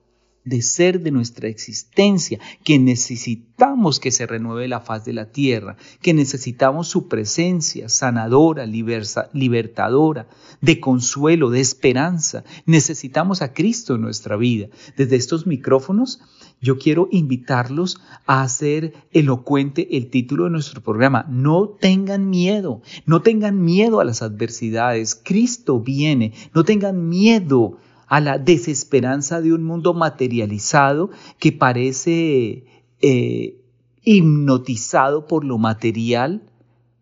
de 0.47 0.61
ser 0.61 1.01
de 1.01 1.11
nuestra 1.11 1.47
existencia, 1.47 2.39
que 2.63 2.79
necesitamos 2.79 3.99
que 3.99 4.11
se 4.11 4.25
renueve 4.25 4.67
la 4.67 4.81
faz 4.81 5.05
de 5.05 5.13
la 5.13 5.31
tierra, 5.31 5.77
que 6.01 6.13
necesitamos 6.13 6.87
su 6.87 7.07
presencia 7.07 7.89
sanadora, 7.89 8.65
libertadora, 8.65 10.27
de 10.61 10.79
consuelo, 10.79 11.49
de 11.49 11.59
esperanza. 11.59 12.43
Necesitamos 12.65 13.41
a 13.41 13.53
Cristo 13.53 13.95
en 13.95 14.01
nuestra 14.01 14.37
vida. 14.37 14.67
Desde 14.95 15.15
estos 15.15 15.47
micrófonos, 15.47 16.19
yo 16.59 16.77
quiero 16.77 17.07
invitarlos 17.11 17.99
a 18.25 18.41
hacer 18.41 18.93
elocuente 19.11 19.97
el 19.97 20.09
título 20.09 20.45
de 20.45 20.51
nuestro 20.51 20.81
programa. 20.81 21.25
No 21.29 21.67
tengan 21.67 22.29
miedo, 22.29 22.81
no 23.05 23.21
tengan 23.21 23.63
miedo 23.63 23.99
a 23.99 24.05
las 24.05 24.21
adversidades. 24.21 25.13
Cristo 25.15 25.79
viene, 25.79 26.33
no 26.53 26.63
tengan 26.63 27.09
miedo 27.09 27.77
a 28.07 28.21
la 28.21 28.37
desesperanza 28.37 29.41
de 29.41 29.53
un 29.53 29.63
mundo 29.63 29.93
materializado 29.93 31.09
que 31.39 31.51
parece 31.51 32.63
eh, 33.01 33.61
hipnotizado 34.01 35.27
por 35.27 35.43
lo 35.43 35.57
material, 35.57 36.49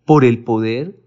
por 0.04 0.26
el 0.26 0.44
poder 0.44 1.00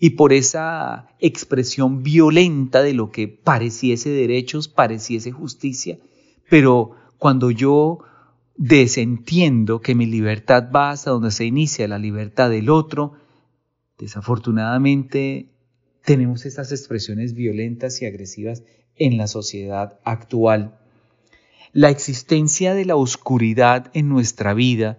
y 0.00 0.10
por 0.10 0.32
esa 0.32 1.08
expresión 1.20 2.02
violenta 2.02 2.82
de 2.82 2.92
lo 2.92 3.10
que 3.10 3.28
pareciese 3.28 4.10
derechos, 4.10 4.68
pareciese 4.68 5.30
justicia. 5.30 5.98
Pero 6.50 6.92
cuando 7.18 7.50
yo 7.50 8.00
desentiendo 8.56 9.80
que 9.80 9.94
mi 9.94 10.06
libertad 10.06 10.70
va 10.74 10.90
hasta 10.90 11.10
donde 11.12 11.30
se 11.30 11.44
inicia 11.44 11.88
la 11.88 11.98
libertad 11.98 12.50
del 12.50 12.68
otro, 12.68 13.12
desafortunadamente 13.98 15.50
tenemos 16.04 16.46
esas 16.46 16.72
expresiones 16.72 17.34
violentas 17.34 18.00
y 18.02 18.06
agresivas 18.06 18.62
en 18.96 19.16
la 19.16 19.26
sociedad 19.26 19.98
actual. 20.04 20.78
La 21.72 21.90
existencia 21.90 22.74
de 22.74 22.84
la 22.84 22.96
oscuridad 22.96 23.90
en 23.92 24.08
nuestra 24.08 24.54
vida 24.54 24.98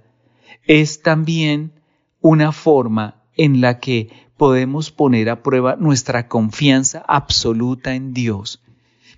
es 0.65 1.01
también 1.01 1.71
una 2.21 2.51
forma 2.51 3.23
en 3.35 3.61
la 3.61 3.79
que 3.79 4.09
podemos 4.37 4.91
poner 4.91 5.29
a 5.29 5.41
prueba 5.41 5.75
nuestra 5.75 6.27
confianza 6.27 7.03
absoluta 7.07 7.95
en 7.95 8.13
Dios 8.13 8.61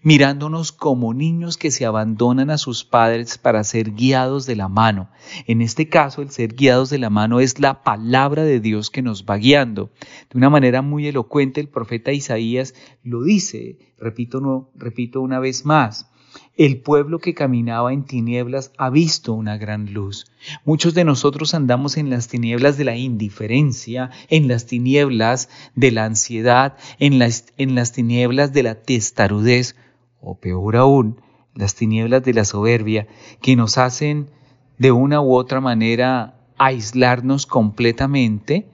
mirándonos 0.01 0.71
como 0.71 1.13
niños 1.13 1.57
que 1.57 1.71
se 1.71 1.85
abandonan 1.85 2.49
a 2.49 2.57
sus 2.57 2.83
padres 2.83 3.37
para 3.37 3.63
ser 3.63 3.91
guiados 3.91 4.45
de 4.45 4.55
la 4.55 4.67
mano. 4.67 5.09
En 5.45 5.61
este 5.61 5.89
caso, 5.89 6.21
el 6.21 6.29
ser 6.29 6.53
guiados 6.55 6.89
de 6.89 6.99
la 6.99 7.09
mano 7.09 7.39
es 7.39 7.59
la 7.59 7.83
palabra 7.83 8.43
de 8.43 8.59
Dios 8.59 8.89
que 8.89 9.01
nos 9.01 9.25
va 9.25 9.37
guiando. 9.37 9.91
De 10.31 10.37
una 10.37 10.49
manera 10.49 10.81
muy 10.81 11.07
elocuente, 11.07 11.59
el 11.61 11.69
profeta 11.69 12.11
Isaías 12.11 12.73
lo 13.03 13.23
dice, 13.23 13.77
repito, 13.97 14.39
no, 14.39 14.69
repito 14.75 15.21
una 15.21 15.39
vez 15.39 15.65
más. 15.65 16.09
el 16.57 16.81
pueblo 16.81 17.19
que 17.19 17.33
caminaba 17.33 17.93
en 17.93 18.03
tinieblas 18.03 18.73
ha 18.77 18.89
visto 18.89 19.33
una 19.33 19.57
gran 19.57 19.93
luz. 19.93 20.25
Muchos 20.65 20.93
de 20.93 21.05
nosotros 21.05 21.53
andamos 21.53 21.95
en 21.97 22.09
las 22.09 22.27
tinieblas 22.27 22.77
de 22.77 22.83
la 22.83 22.97
indiferencia, 22.97 24.09
en 24.27 24.47
las 24.47 24.65
tinieblas 24.65 25.49
de 25.75 25.91
la 25.91 26.05
ansiedad, 26.05 26.75
en 26.99 27.17
las, 27.17 27.45
en 27.57 27.75
las 27.75 27.93
tinieblas 27.93 28.51
de 28.51 28.63
la 28.63 28.75
testarudez, 28.75 29.75
o 30.21 30.39
peor 30.39 30.75
aún, 30.75 31.21
las 31.55 31.75
tinieblas 31.75 32.23
de 32.23 32.33
la 32.33 32.45
soberbia, 32.45 33.07
que 33.41 33.55
nos 33.55 33.77
hacen 33.77 34.29
de 34.77 34.91
una 34.91 35.21
u 35.21 35.33
otra 35.33 35.61
manera 35.61 36.39
aislarnos 36.57 37.45
completamente 37.45 38.67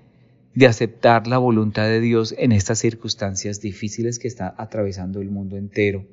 de 0.53 0.67
aceptar 0.67 1.27
la 1.27 1.37
voluntad 1.37 1.83
de 1.83 1.99
Dios 1.99 2.33
en 2.37 2.51
estas 2.51 2.79
circunstancias 2.79 3.59
difíciles 3.59 4.19
que 4.19 4.27
está 4.27 4.55
atravesando 4.57 5.21
el 5.21 5.29
mundo 5.29 5.57
entero. 5.57 6.05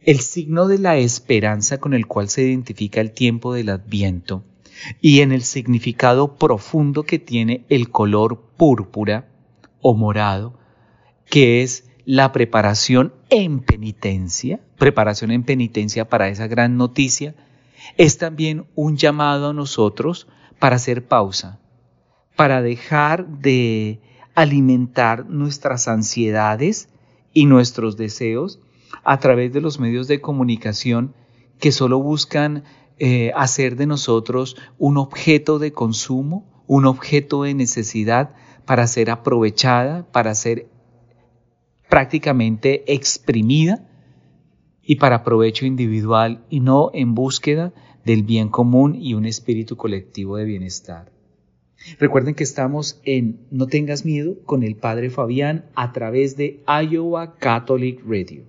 El 0.00 0.20
signo 0.20 0.68
de 0.68 0.78
la 0.78 0.96
esperanza 0.96 1.78
con 1.78 1.94
el 1.94 2.06
cual 2.06 2.28
se 2.28 2.42
identifica 2.42 3.00
el 3.00 3.12
tiempo 3.12 3.52
del 3.54 3.70
adviento 3.70 4.44
y 5.00 5.20
en 5.20 5.32
el 5.32 5.42
significado 5.42 6.36
profundo 6.36 7.02
que 7.02 7.18
tiene 7.18 7.64
el 7.68 7.90
color 7.90 8.40
púrpura 8.56 9.28
o 9.80 9.94
morado, 9.94 10.58
que 11.26 11.62
es 11.62 11.87
la 12.08 12.32
preparación 12.32 13.12
en 13.28 13.60
penitencia, 13.60 14.60
preparación 14.78 15.30
en 15.30 15.44
penitencia 15.44 16.08
para 16.08 16.30
esa 16.30 16.46
gran 16.46 16.78
noticia, 16.78 17.34
es 17.98 18.16
también 18.16 18.64
un 18.74 18.96
llamado 18.96 19.50
a 19.50 19.52
nosotros 19.52 20.26
para 20.58 20.76
hacer 20.76 21.06
pausa, 21.06 21.60
para 22.34 22.62
dejar 22.62 23.28
de 23.28 24.00
alimentar 24.34 25.26
nuestras 25.28 25.86
ansiedades 25.86 26.88
y 27.34 27.44
nuestros 27.44 27.98
deseos 27.98 28.58
a 29.04 29.18
través 29.18 29.52
de 29.52 29.60
los 29.60 29.78
medios 29.78 30.08
de 30.08 30.22
comunicación 30.22 31.12
que 31.60 31.72
solo 31.72 31.98
buscan 31.98 32.64
eh, 32.98 33.32
hacer 33.36 33.76
de 33.76 33.84
nosotros 33.84 34.56
un 34.78 34.96
objeto 34.96 35.58
de 35.58 35.72
consumo, 35.72 36.64
un 36.66 36.86
objeto 36.86 37.42
de 37.42 37.52
necesidad 37.52 38.34
para 38.64 38.86
ser 38.86 39.10
aprovechada, 39.10 40.10
para 40.10 40.34
ser 40.34 40.70
prácticamente 41.88 42.92
exprimida 42.92 43.84
y 44.82 44.96
para 44.96 45.22
provecho 45.22 45.66
individual 45.66 46.44
y 46.48 46.60
no 46.60 46.90
en 46.94 47.14
búsqueda 47.14 47.72
del 48.04 48.22
bien 48.22 48.48
común 48.48 48.94
y 48.94 49.14
un 49.14 49.26
espíritu 49.26 49.76
colectivo 49.76 50.36
de 50.36 50.44
bienestar. 50.44 51.12
Recuerden 51.98 52.34
que 52.34 52.42
estamos 52.42 53.00
en 53.04 53.46
No 53.50 53.66
tengas 53.66 54.04
miedo 54.04 54.36
con 54.44 54.62
el 54.62 54.76
Padre 54.76 55.10
Fabián 55.10 55.66
a 55.74 55.92
través 55.92 56.36
de 56.36 56.64
Iowa 56.66 57.36
Catholic 57.36 58.00
Radio. 58.06 58.44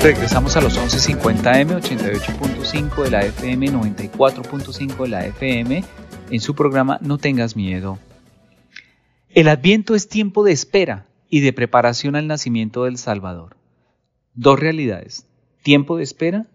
Regresamos 0.00 0.56
a 0.56 0.60
los 0.60 0.78
11.50M, 0.78 1.80
88.5 1.80 3.02
de 3.02 3.10
la 3.10 3.24
FM, 3.24 3.72
94.5 3.72 5.02
de 5.02 5.08
la 5.08 5.26
FM, 5.26 5.84
en 6.30 6.40
su 6.40 6.54
programa 6.54 6.98
No 7.00 7.18
tengas 7.18 7.56
miedo. 7.56 7.98
El 9.30 9.48
adviento 9.48 9.96
es 9.96 10.08
tiempo 10.08 10.44
de 10.44 10.52
espera 10.52 11.07
y 11.28 11.40
de 11.40 11.52
preparación 11.52 12.16
al 12.16 12.26
nacimiento 12.26 12.84
del 12.84 12.98
Salvador. 12.98 13.56
Dos 14.34 14.58
realidades, 14.58 15.26
tiempo 15.62 15.96
de 15.96 16.04
espera 16.04 16.46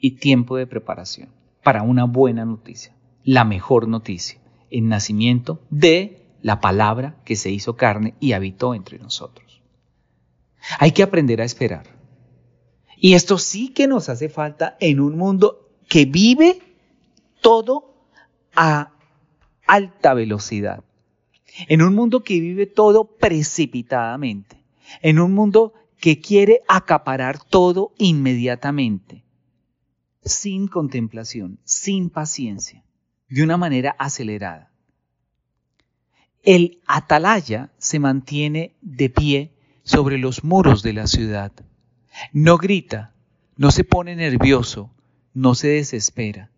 y 0.00 0.12
tiempo 0.12 0.56
de 0.56 0.66
preparación 0.66 1.30
para 1.62 1.82
una 1.82 2.04
buena 2.04 2.44
noticia 2.44 2.94
la 3.24 3.44
mejor 3.44 3.88
noticia, 3.88 4.40
el 4.70 4.88
nacimiento 4.88 5.60
de 5.70 6.26
la 6.42 6.60
palabra 6.60 7.16
que 7.24 7.36
se 7.36 7.50
hizo 7.50 7.76
carne 7.76 8.14
y 8.20 8.32
habitó 8.32 8.74
entre 8.74 8.98
nosotros. 8.98 9.62
Hay 10.78 10.92
que 10.92 11.02
aprender 11.02 11.40
a 11.40 11.44
esperar. 11.44 11.84
Y 12.96 13.14
esto 13.14 13.38
sí 13.38 13.68
que 13.68 13.86
nos 13.86 14.08
hace 14.08 14.28
falta 14.28 14.76
en 14.80 15.00
un 15.00 15.16
mundo 15.16 15.68
que 15.88 16.04
vive 16.04 16.60
todo 17.40 18.06
a 18.54 18.92
alta 19.66 20.14
velocidad. 20.14 20.84
En 21.68 21.82
un 21.82 21.94
mundo 21.94 22.22
que 22.22 22.40
vive 22.40 22.66
todo 22.66 23.04
precipitadamente. 23.04 24.56
En 25.00 25.18
un 25.18 25.32
mundo 25.32 25.74
que 25.98 26.20
quiere 26.20 26.62
acaparar 26.68 27.42
todo 27.42 27.92
inmediatamente. 27.98 29.24
Sin 30.24 30.68
contemplación, 30.68 31.58
sin 31.64 32.10
paciencia 32.10 32.84
de 33.28 33.42
una 33.42 33.56
manera 33.56 33.96
acelerada. 33.98 34.70
El 36.42 36.80
atalaya 36.86 37.72
se 37.78 37.98
mantiene 37.98 38.74
de 38.82 39.10
pie 39.10 39.52
sobre 39.84 40.18
los 40.18 40.44
muros 40.44 40.82
de 40.82 40.92
la 40.92 41.06
ciudad. 41.06 41.52
No 42.32 42.58
grita, 42.58 43.14
no 43.56 43.70
se 43.70 43.84
pone 43.84 44.16
nervioso, 44.16 44.90
no 45.34 45.54
se 45.54 45.68
desespera. 45.68 46.51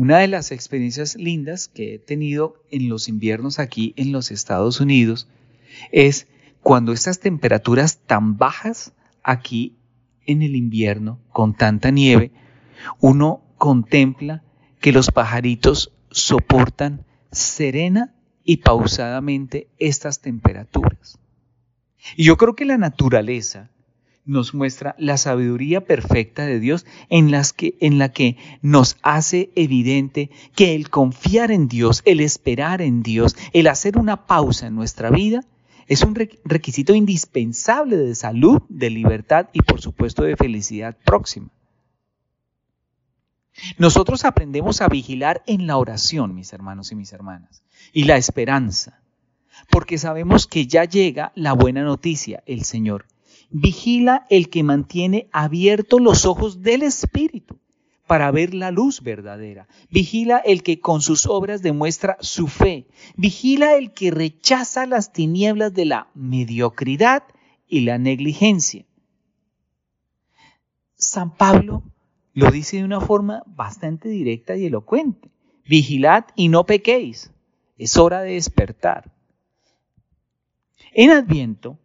Una 0.00 0.16
de 0.16 0.28
las 0.28 0.50
experiencias 0.50 1.14
lindas 1.14 1.68
que 1.68 1.92
he 1.92 1.98
tenido 1.98 2.54
en 2.70 2.88
los 2.88 3.06
inviernos 3.06 3.58
aquí 3.58 3.92
en 3.98 4.12
los 4.12 4.30
Estados 4.30 4.80
Unidos 4.80 5.28
es 5.92 6.26
cuando 6.62 6.92
estas 6.92 7.20
temperaturas 7.20 7.98
tan 8.06 8.38
bajas 8.38 8.94
aquí 9.22 9.76
en 10.24 10.40
el 10.40 10.56
invierno, 10.56 11.20
con 11.32 11.52
tanta 11.52 11.90
nieve, 11.90 12.32
uno 12.98 13.42
contempla 13.58 14.42
que 14.80 14.90
los 14.90 15.10
pajaritos 15.10 15.92
soportan 16.10 17.04
serena 17.30 18.14
y 18.42 18.56
pausadamente 18.56 19.68
estas 19.78 20.22
temperaturas. 20.22 21.18
Y 22.16 22.24
yo 22.24 22.38
creo 22.38 22.54
que 22.54 22.64
la 22.64 22.78
naturaleza 22.78 23.70
nos 24.30 24.54
muestra 24.54 24.94
la 24.96 25.16
sabiduría 25.16 25.84
perfecta 25.84 26.46
de 26.46 26.60
Dios 26.60 26.86
en, 27.08 27.34
en 27.34 27.98
la 27.98 28.12
que 28.12 28.36
nos 28.62 28.96
hace 29.02 29.50
evidente 29.56 30.30
que 30.54 30.74
el 30.74 30.88
confiar 30.88 31.50
en 31.50 31.66
Dios, 31.66 32.02
el 32.04 32.20
esperar 32.20 32.80
en 32.80 33.02
Dios, 33.02 33.36
el 33.52 33.66
hacer 33.66 33.98
una 33.98 34.26
pausa 34.26 34.68
en 34.68 34.76
nuestra 34.76 35.10
vida, 35.10 35.44
es 35.88 36.02
un 36.02 36.14
requisito 36.44 36.94
indispensable 36.94 37.96
de 37.96 38.14
salud, 38.14 38.62
de 38.68 38.90
libertad 38.90 39.48
y 39.52 39.62
por 39.62 39.80
supuesto 39.80 40.22
de 40.22 40.36
felicidad 40.36 40.96
próxima. 41.04 41.48
Nosotros 43.78 44.24
aprendemos 44.24 44.80
a 44.80 44.88
vigilar 44.88 45.42
en 45.46 45.66
la 45.66 45.76
oración, 45.76 46.36
mis 46.36 46.52
hermanos 46.52 46.92
y 46.92 46.94
mis 46.94 47.12
hermanas, 47.12 47.64
y 47.92 48.04
la 48.04 48.16
esperanza, 48.16 49.02
porque 49.70 49.98
sabemos 49.98 50.46
que 50.46 50.68
ya 50.68 50.84
llega 50.84 51.32
la 51.34 51.52
buena 51.52 51.82
noticia, 51.82 52.44
el 52.46 52.62
Señor. 52.62 53.09
Vigila 53.50 54.26
el 54.30 54.48
que 54.48 54.62
mantiene 54.62 55.28
abiertos 55.32 56.00
los 56.00 56.24
ojos 56.24 56.62
del 56.62 56.82
Espíritu 56.82 57.58
para 58.06 58.30
ver 58.30 58.54
la 58.54 58.70
luz 58.70 59.02
verdadera. 59.02 59.68
Vigila 59.88 60.38
el 60.38 60.62
que 60.62 60.80
con 60.80 61.00
sus 61.00 61.26
obras 61.26 61.62
demuestra 61.62 62.16
su 62.20 62.48
fe. 62.48 62.86
Vigila 63.16 63.74
el 63.74 63.92
que 63.92 64.10
rechaza 64.10 64.86
las 64.86 65.12
tinieblas 65.12 65.74
de 65.74 65.84
la 65.84 66.08
mediocridad 66.14 67.22
y 67.68 67.80
la 67.80 67.98
negligencia. 67.98 68.84
San 70.96 71.36
Pablo 71.36 71.82
lo 72.34 72.50
dice 72.50 72.78
de 72.78 72.84
una 72.84 73.00
forma 73.00 73.42
bastante 73.46 74.08
directa 74.08 74.56
y 74.56 74.66
elocuente. 74.66 75.30
Vigilad 75.64 76.24
y 76.34 76.48
no 76.48 76.66
pequéis. 76.66 77.32
Es 77.78 77.96
hora 77.96 78.22
de 78.22 78.34
despertar. 78.34 79.12
En 80.92 81.10
Adviento 81.10 81.78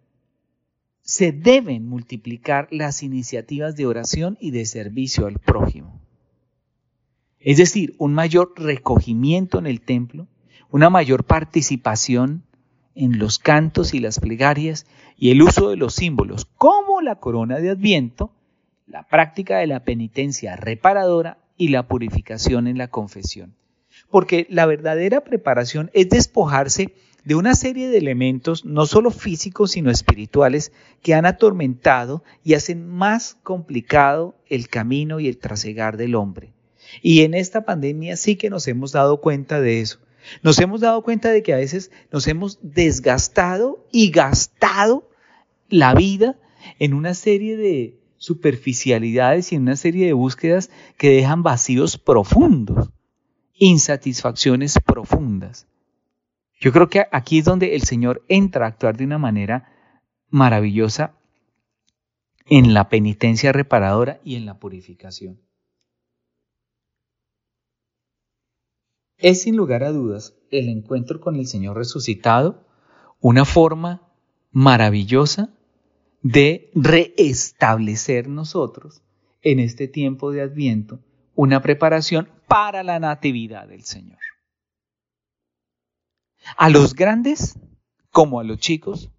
se 1.05 1.31
deben 1.31 1.87
multiplicar 1.87 2.67
las 2.71 3.01
iniciativas 3.03 3.77
de 3.77 3.85
oración 3.85 4.37
y 4.41 4.51
de 4.51 4.65
servicio 4.65 5.27
al 5.27 5.39
prójimo. 5.39 6.01
Es 7.39 7.57
decir, 7.57 7.95
un 7.97 8.13
mayor 8.13 8.53
recogimiento 8.57 9.59
en 9.59 9.67
el 9.67 9.79
templo, 9.79 10.27
una 10.69 10.89
mayor 10.89 11.23
participación 11.23 12.43
en 12.95 13.19
los 13.19 13.39
cantos 13.39 13.93
y 13.93 13.99
las 13.99 14.19
plegarias 14.19 14.85
y 15.15 15.31
el 15.31 15.41
uso 15.41 15.69
de 15.69 15.77
los 15.77 15.95
símbolos 15.95 16.45
como 16.57 17.01
la 17.01 17.15
corona 17.19 17.59
de 17.59 17.69
Adviento 17.69 18.31
la 18.87 19.07
práctica 19.07 19.57
de 19.57 19.67
la 19.67 19.83
penitencia 19.83 20.55
reparadora 20.55 21.39
y 21.57 21.69
la 21.69 21.87
purificación 21.87 22.67
en 22.67 22.77
la 22.77 22.89
confesión. 22.89 23.55
Porque 24.09 24.45
la 24.49 24.65
verdadera 24.65 25.23
preparación 25.23 25.89
es 25.93 26.09
despojarse 26.09 26.93
de 27.25 27.35
una 27.35 27.55
serie 27.55 27.89
de 27.89 27.97
elementos, 27.97 28.65
no 28.65 28.85
solo 28.85 29.09
físicos, 29.09 29.71
sino 29.71 29.89
espirituales, 29.89 30.71
que 31.01 31.15
han 31.15 31.25
atormentado 31.25 32.23
y 32.43 32.53
hacen 32.53 32.87
más 32.87 33.37
complicado 33.41 34.35
el 34.47 34.69
camino 34.69 35.19
y 35.19 35.27
el 35.27 35.39
trasegar 35.39 35.97
del 35.97 36.15
hombre. 36.15 36.53
Y 37.01 37.21
en 37.21 37.33
esta 37.33 37.65
pandemia 37.65 38.15
sí 38.15 38.35
que 38.35 38.51
nos 38.51 38.67
hemos 38.67 38.91
dado 38.91 39.21
cuenta 39.21 39.59
de 39.59 39.81
eso. 39.81 39.99
Nos 40.43 40.59
hemos 40.59 40.81
dado 40.81 41.01
cuenta 41.03 41.31
de 41.31 41.43
que 41.43 41.53
a 41.53 41.57
veces 41.57 41.91
nos 42.11 42.27
hemos 42.27 42.59
desgastado 42.61 43.85
y 43.91 44.11
gastado 44.11 45.09
la 45.67 45.93
vida 45.95 46.37
en 46.79 46.93
una 46.93 47.15
serie 47.15 47.57
de 47.57 47.97
superficialidades 48.17 49.51
y 49.51 49.55
en 49.55 49.63
una 49.63 49.75
serie 49.75 50.05
de 50.05 50.13
búsquedas 50.13 50.69
que 50.97 51.09
dejan 51.09 51.43
vacíos 51.43 51.97
profundos, 51.97 52.89
insatisfacciones 53.55 54.79
profundas. 54.85 55.67
Yo 56.59 56.71
creo 56.71 56.89
que 56.89 57.05
aquí 57.11 57.39
es 57.39 57.45
donde 57.45 57.75
el 57.75 57.83
Señor 57.83 58.23
entra 58.27 58.65
a 58.65 58.69
actuar 58.69 58.97
de 58.97 59.03
una 59.03 59.17
manera 59.17 59.69
maravillosa 60.29 61.15
en 62.47 62.73
la 62.73 62.89
penitencia 62.89 63.51
reparadora 63.51 64.19
y 64.23 64.35
en 64.35 64.45
la 64.45 64.59
purificación. 64.59 65.41
Es 69.17 69.43
sin 69.43 69.55
lugar 69.55 69.83
a 69.83 69.91
dudas 69.91 70.35
el 70.51 70.69
encuentro 70.69 71.19
con 71.19 71.35
el 71.37 71.47
Señor 71.47 71.77
resucitado 71.77 72.65
una 73.19 73.45
forma 73.45 74.01
maravillosa 74.51 75.49
de 76.21 76.69
reestablecer 76.75 78.27
nosotros 78.27 79.01
en 79.41 79.59
este 79.59 79.87
tiempo 79.87 80.31
de 80.31 80.41
Adviento 80.41 80.99
una 81.33 81.61
preparación 81.61 82.29
para 82.47 82.83
la 82.83 82.99
natividad 82.99 83.67
del 83.67 83.83
Señor. 83.83 84.19
A 86.57 86.69
los 86.69 86.93
grandes 86.93 87.59
como 88.11 88.39
a 88.39 88.43
los 88.43 88.59
chicos 88.59 89.11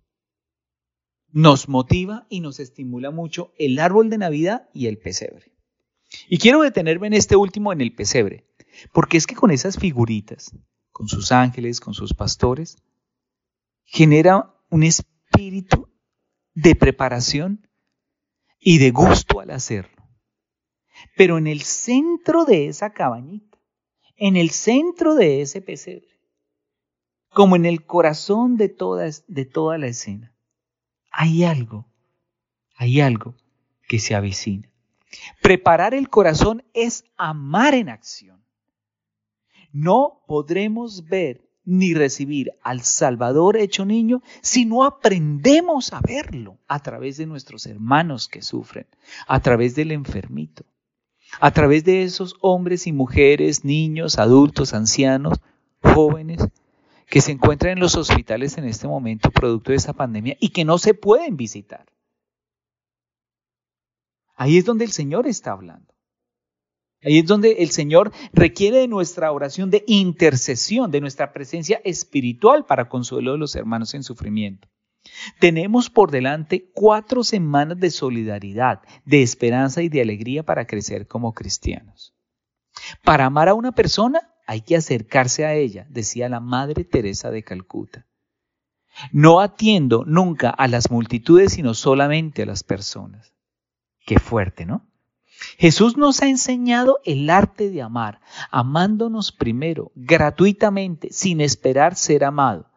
nos 1.32 1.68
motiva 1.68 2.26
y 2.30 2.40
nos 2.40 2.60
estimula 2.60 3.10
mucho 3.10 3.52
el 3.58 3.78
árbol 3.78 4.08
de 4.08 4.18
Navidad 4.18 4.68
y 4.72 4.86
el 4.86 4.98
pesebre. 4.98 5.52
Y 6.28 6.38
quiero 6.38 6.62
detenerme 6.62 7.08
en 7.08 7.12
este 7.12 7.36
último, 7.36 7.72
en 7.72 7.80
el 7.80 7.94
pesebre, 7.94 8.46
porque 8.92 9.16
es 9.16 9.26
que 9.26 9.34
con 9.34 9.50
esas 9.50 9.76
figuritas, 9.76 10.56
con 10.92 11.08
sus 11.08 11.32
ángeles, 11.32 11.80
con 11.80 11.94
sus 11.94 12.14
pastores, 12.14 12.78
genera 13.84 14.54
un 14.70 14.82
espíritu 14.82 15.90
de 16.54 16.74
preparación 16.74 17.68
y 18.58 18.78
de 18.78 18.90
gusto 18.90 19.40
al 19.40 19.50
hacerlo. 19.50 20.02
Pero 21.16 21.36
en 21.36 21.46
el 21.46 21.60
centro 21.62 22.44
de 22.44 22.68
esa 22.68 22.94
cabañita, 22.94 23.58
en 24.16 24.36
el 24.36 24.50
centro 24.50 25.14
de 25.14 25.42
ese 25.42 25.60
pesebre, 25.60 26.15
como 27.36 27.54
en 27.54 27.66
el 27.66 27.84
corazón 27.84 28.56
de 28.56 28.70
toda, 28.70 29.10
de 29.28 29.44
toda 29.44 29.76
la 29.76 29.88
escena, 29.88 30.32
hay 31.10 31.44
algo, 31.44 31.86
hay 32.76 33.02
algo 33.02 33.34
que 33.86 33.98
se 33.98 34.14
avecina. 34.14 34.72
Preparar 35.42 35.92
el 35.92 36.08
corazón 36.08 36.64
es 36.72 37.04
amar 37.18 37.74
en 37.74 37.90
acción. 37.90 38.42
No 39.70 40.22
podremos 40.26 41.08
ver 41.10 41.46
ni 41.66 41.92
recibir 41.92 42.52
al 42.62 42.80
Salvador 42.80 43.58
hecho 43.58 43.84
niño 43.84 44.22
si 44.40 44.64
no 44.64 44.84
aprendemos 44.84 45.92
a 45.92 46.00
verlo 46.00 46.56
a 46.66 46.80
través 46.80 47.18
de 47.18 47.26
nuestros 47.26 47.66
hermanos 47.66 48.28
que 48.28 48.40
sufren, 48.40 48.86
a 49.28 49.40
través 49.40 49.74
del 49.74 49.92
enfermito, 49.92 50.64
a 51.38 51.50
través 51.50 51.84
de 51.84 52.02
esos 52.02 52.34
hombres 52.40 52.86
y 52.86 52.92
mujeres, 52.92 53.62
niños, 53.62 54.18
adultos, 54.18 54.72
ancianos, 54.72 55.38
jóvenes, 55.82 56.48
que 57.06 57.20
se 57.20 57.32
encuentran 57.32 57.72
en 57.72 57.80
los 57.80 57.94
hospitales 57.94 58.58
en 58.58 58.64
este 58.64 58.88
momento 58.88 59.30
producto 59.30 59.70
de 59.70 59.76
esta 59.76 59.92
pandemia 59.92 60.36
y 60.40 60.50
que 60.50 60.64
no 60.64 60.78
se 60.78 60.94
pueden 60.94 61.36
visitar. 61.36 61.86
Ahí 64.34 64.58
es 64.58 64.64
donde 64.64 64.84
el 64.84 64.92
Señor 64.92 65.26
está 65.26 65.52
hablando. 65.52 65.94
Ahí 67.02 67.18
es 67.18 67.26
donde 67.26 67.52
el 67.62 67.70
Señor 67.70 68.12
requiere 68.32 68.78
de 68.78 68.88
nuestra 68.88 69.30
oración 69.30 69.70
de 69.70 69.84
intercesión, 69.86 70.90
de 70.90 71.00
nuestra 71.00 71.32
presencia 71.32 71.80
espiritual 71.84 72.66
para 72.66 72.88
consuelo 72.88 73.32
de 73.32 73.38
los 73.38 73.54
hermanos 73.54 73.94
en 73.94 74.02
sufrimiento. 74.02 74.68
Tenemos 75.38 75.88
por 75.88 76.10
delante 76.10 76.70
cuatro 76.74 77.22
semanas 77.22 77.78
de 77.78 77.90
solidaridad, 77.90 78.82
de 79.04 79.22
esperanza 79.22 79.82
y 79.82 79.88
de 79.88 80.00
alegría 80.00 80.42
para 80.42 80.66
crecer 80.66 81.06
como 81.06 81.32
cristianos. 81.32 82.14
Para 83.04 83.26
amar 83.26 83.48
a 83.48 83.54
una 83.54 83.72
persona 83.72 84.34
hay 84.46 84.60
que 84.62 84.76
acercarse 84.76 85.44
a 85.44 85.54
ella, 85.54 85.86
decía 85.90 86.28
la 86.28 86.40
Madre 86.40 86.84
Teresa 86.84 87.30
de 87.30 87.42
Calcuta. 87.42 88.06
No 89.12 89.40
atiendo 89.40 90.04
nunca 90.06 90.50
a 90.50 90.68
las 90.68 90.90
multitudes, 90.90 91.52
sino 91.52 91.74
solamente 91.74 92.42
a 92.42 92.46
las 92.46 92.62
personas. 92.62 93.34
Qué 94.06 94.18
fuerte, 94.18 94.64
¿no? 94.64 94.86
Jesús 95.58 95.98
nos 95.98 96.22
ha 96.22 96.28
enseñado 96.28 97.00
el 97.04 97.28
arte 97.28 97.70
de 97.70 97.82
amar, 97.82 98.20
amándonos 98.50 99.32
primero, 99.32 99.92
gratuitamente, 99.94 101.12
sin 101.12 101.40
esperar 101.40 101.94
ser 101.94 102.24
amado, 102.24 102.70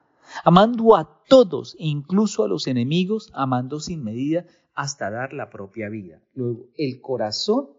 amando 0.43 0.95
a 0.95 1.23
todos, 1.27 1.75
incluso 1.79 2.43
a 2.43 2.49
los 2.49 2.67
enemigos, 2.67 3.31
amando 3.33 3.79
sin 3.79 4.03
medida 4.03 4.45
hasta 4.73 5.09
dar 5.09 5.33
la 5.33 5.49
propia 5.49 5.87
vida. 5.87 6.21
Luego, 6.33 6.67
el 6.75 6.99
corazón 6.99 7.69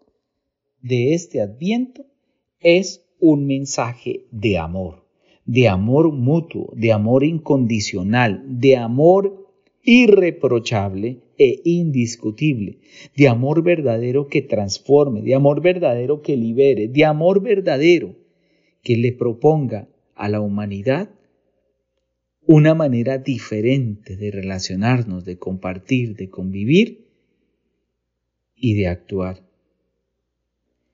de 0.80 1.14
este 1.14 1.42
adviento 1.42 2.04
es 2.60 3.04
un 3.20 3.46
mensaje 3.46 4.26
de 4.30 4.58
amor, 4.58 5.04
de 5.44 5.68
amor 5.68 6.12
mutuo, 6.12 6.72
de 6.74 6.92
amor 6.92 7.24
incondicional, 7.24 8.42
de 8.46 8.76
amor 8.76 9.48
irreprochable 9.82 11.20
e 11.38 11.60
indiscutible, 11.64 12.78
de 13.16 13.28
amor 13.28 13.62
verdadero 13.62 14.28
que 14.28 14.42
transforme, 14.42 15.22
de 15.22 15.34
amor 15.34 15.62
verdadero 15.62 16.22
que 16.22 16.36
libere, 16.36 16.88
de 16.88 17.04
amor 17.04 17.42
verdadero 17.42 18.16
que 18.82 18.96
le 18.96 19.12
proponga 19.12 19.88
a 20.14 20.28
la 20.28 20.40
humanidad 20.40 21.10
una 22.46 22.74
manera 22.74 23.18
diferente 23.18 24.16
de 24.16 24.30
relacionarnos, 24.30 25.24
de 25.24 25.38
compartir, 25.38 26.16
de 26.16 26.30
convivir 26.30 27.06
y 28.56 28.74
de 28.74 28.88
actuar. 28.88 29.49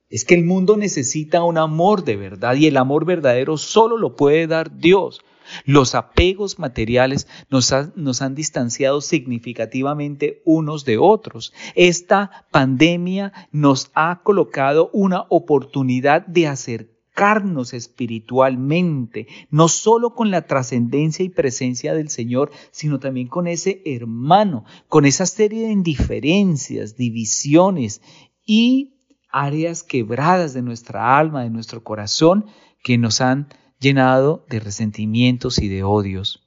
Es 0.08 0.24
que 0.24 0.34
el 0.34 0.44
mundo 0.44 0.76
necesita 0.76 1.42
un 1.42 1.58
amor 1.58 2.04
de 2.04 2.16
verdad 2.16 2.54
y 2.54 2.66
el 2.66 2.76
amor 2.76 3.04
verdadero 3.04 3.56
solo 3.56 3.98
lo 3.98 4.14
puede 4.14 4.46
dar 4.46 4.78
Dios. 4.78 5.20
Los 5.64 5.94
apegos 5.94 6.58
materiales 6.58 7.26
nos, 7.50 7.72
han 7.72 8.34
distanciado 8.34 9.00
significativamente 9.00 10.42
unos 10.44 10.84
de 10.84 10.98
otros. 10.98 11.52
Esta 11.74 12.46
pandemia 12.50 13.32
nos 13.50 13.90
ha 13.94 14.22
colocado 14.22 14.90
una 14.92 15.24
oportunidad 15.28 16.26
de 16.26 16.48
acercarnos 16.48 17.74
espiritualmente, 17.74 19.26
no 19.50 19.68
solo 19.68 20.14
con 20.14 20.30
la 20.30 20.46
trascendencia 20.46 21.24
y 21.24 21.30
presencia 21.30 21.94
del 21.94 22.10
Señor, 22.10 22.50
sino 22.70 23.00
también 23.00 23.28
con 23.28 23.46
ese 23.46 23.82
hermano, 23.84 24.64
con 24.88 25.04
esa 25.04 25.26
serie 25.26 25.66
de 25.66 25.72
indiferencias, 25.72 26.96
divisiones 26.96 28.02
y 28.44 28.95
áreas 29.36 29.82
quebradas 29.82 30.54
de 30.54 30.62
nuestra 30.62 31.18
alma, 31.18 31.42
de 31.42 31.50
nuestro 31.50 31.84
corazón, 31.84 32.46
que 32.82 32.96
nos 32.96 33.20
han 33.20 33.48
llenado 33.78 34.46
de 34.48 34.60
resentimientos 34.60 35.58
y 35.58 35.68
de 35.68 35.82
odios. 35.82 36.42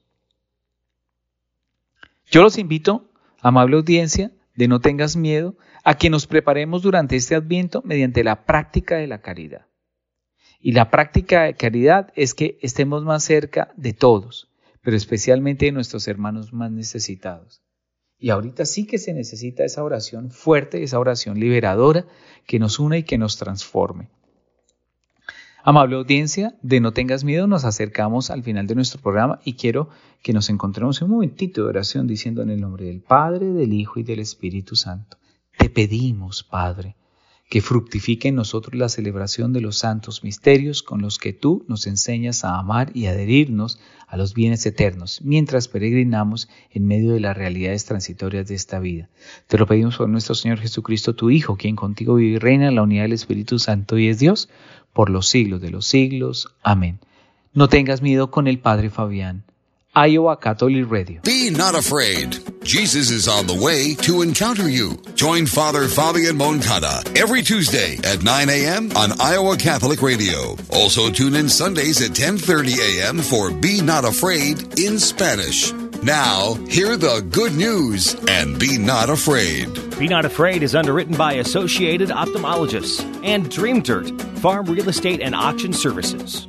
Yo 2.26 2.42
los 2.42 2.58
invito, 2.58 3.08
amable 3.40 3.76
audiencia, 3.76 4.32
de 4.56 4.66
no 4.66 4.80
tengas 4.80 5.14
miedo, 5.16 5.56
a 5.84 5.94
que 5.94 6.10
nos 6.10 6.26
preparemos 6.26 6.82
durante 6.82 7.14
este 7.14 7.36
adviento 7.36 7.80
mediante 7.84 8.24
la 8.24 8.44
práctica 8.44 8.96
de 8.96 9.06
la 9.06 9.20
caridad. 9.20 9.66
Y 10.58 10.72
la 10.72 10.90
práctica 10.90 11.44
de 11.44 11.54
caridad 11.54 12.12
es 12.16 12.34
que 12.34 12.58
estemos 12.60 13.04
más 13.04 13.22
cerca 13.22 13.72
de 13.76 13.92
todos, 13.92 14.50
pero 14.82 14.96
especialmente 14.96 15.66
de 15.66 15.72
nuestros 15.72 16.08
hermanos 16.08 16.52
más 16.52 16.72
necesitados. 16.72 17.62
Y 18.20 18.30
ahorita 18.30 18.66
sí 18.66 18.86
que 18.86 18.98
se 18.98 19.14
necesita 19.14 19.64
esa 19.64 19.82
oración 19.82 20.30
fuerte, 20.30 20.82
esa 20.82 20.98
oración 20.98 21.40
liberadora 21.40 22.04
que 22.46 22.58
nos 22.58 22.78
une 22.78 22.98
y 22.98 23.02
que 23.02 23.16
nos 23.16 23.38
transforme. 23.38 24.10
Amable 25.62 25.96
audiencia, 25.96 26.54
de 26.62 26.80
No 26.80 26.92
tengas 26.92 27.24
miedo, 27.24 27.46
nos 27.46 27.64
acercamos 27.64 28.30
al 28.30 28.42
final 28.42 28.66
de 28.66 28.74
nuestro 28.74 29.00
programa 29.00 29.40
y 29.44 29.54
quiero 29.54 29.88
que 30.22 30.32
nos 30.32 30.50
encontremos 30.50 31.00
en 31.00 31.06
un 31.06 31.14
momentito 31.14 31.62
de 31.62 31.68
oración 31.68 32.06
diciendo 32.06 32.42
en 32.42 32.50
el 32.50 32.60
nombre 32.60 32.86
del 32.86 33.00
Padre, 33.00 33.46
del 33.46 33.72
Hijo 33.72 34.00
y 34.00 34.02
del 34.02 34.20
Espíritu 34.20 34.76
Santo. 34.76 35.18
Te 35.58 35.68
pedimos, 35.68 36.42
Padre, 36.42 36.96
que 37.50 37.60
fructifique 37.60 38.28
en 38.28 38.36
nosotros 38.36 38.76
la 38.76 38.88
celebración 38.88 39.52
de 39.52 39.60
los 39.60 39.76
santos 39.76 40.22
misterios 40.22 40.84
con 40.84 41.02
los 41.02 41.18
que 41.18 41.32
tú 41.32 41.64
nos 41.66 41.88
enseñas 41.88 42.44
a 42.44 42.56
amar 42.56 42.92
y 42.94 43.06
adherirnos 43.06 43.80
a 44.06 44.16
los 44.16 44.34
bienes 44.34 44.64
eternos, 44.66 45.20
mientras 45.24 45.66
peregrinamos 45.66 46.48
en 46.70 46.86
medio 46.86 47.12
de 47.12 47.18
las 47.18 47.36
realidades 47.36 47.84
transitorias 47.86 48.46
de 48.46 48.54
esta 48.54 48.78
vida. 48.78 49.08
Te 49.48 49.58
lo 49.58 49.66
pedimos 49.66 49.96
por 49.96 50.08
nuestro 50.08 50.36
Señor 50.36 50.58
Jesucristo, 50.58 51.16
tu 51.16 51.30
Hijo, 51.30 51.56
quien 51.56 51.74
contigo 51.74 52.14
vive 52.14 52.36
y 52.36 52.38
reina 52.38 52.68
en 52.68 52.76
la 52.76 52.84
unidad 52.84 53.02
del 53.02 53.14
Espíritu 53.14 53.58
Santo 53.58 53.98
y 53.98 54.06
es 54.06 54.20
Dios 54.20 54.48
por 54.92 55.10
los 55.10 55.28
siglos 55.28 55.60
de 55.60 55.70
los 55.70 55.86
siglos. 55.86 56.54
Amén. 56.62 57.00
No 57.52 57.68
tengas 57.68 58.00
miedo 58.00 58.30
con 58.30 58.46
el 58.46 58.60
Padre 58.60 58.90
Fabián. 58.90 59.42
Iowa 59.94 60.36
Catholic 60.36 60.88
Radio. 60.88 61.20
Be 61.22 61.50
not 61.50 61.74
afraid. 61.74 62.38
Jesus 62.62 63.10
is 63.10 63.26
on 63.26 63.48
the 63.48 63.60
way 63.60 63.94
to 63.96 64.22
encounter 64.22 64.68
you. 64.68 64.96
Join 65.16 65.46
Father 65.46 65.88
Fabian 65.88 66.36
Moncada 66.36 67.02
every 67.16 67.42
Tuesday 67.42 67.98
at 68.04 68.22
9 68.22 68.48
a.m. 68.50 68.92
on 68.96 69.20
Iowa 69.20 69.56
Catholic 69.56 70.00
Radio. 70.00 70.56
Also 70.72 71.10
tune 71.10 71.34
in 71.34 71.48
Sundays 71.48 72.00
at 72.02 72.12
10:30 72.12 72.78
a.m. 72.78 73.18
for 73.18 73.50
Be 73.50 73.80
Not 73.82 74.04
Afraid 74.04 74.78
in 74.78 74.98
Spanish. 75.00 75.72
Now, 76.04 76.54
hear 76.68 76.96
the 76.96 77.26
good 77.28 77.54
news 77.54 78.14
and 78.28 78.58
be 78.58 78.78
not 78.78 79.10
afraid. 79.10 79.68
Be 79.98 80.08
Not 80.08 80.24
Afraid 80.24 80.62
is 80.62 80.74
underwritten 80.74 81.14
by 81.14 81.34
Associated 81.34 82.08
Ophthalmologists 82.08 83.04
and 83.22 83.50
Dream 83.50 83.82
Dirt 83.82 84.08
Farm 84.38 84.64
Real 84.64 84.88
Estate 84.88 85.20
and 85.20 85.34
Auction 85.34 85.74
Services. 85.74 86.46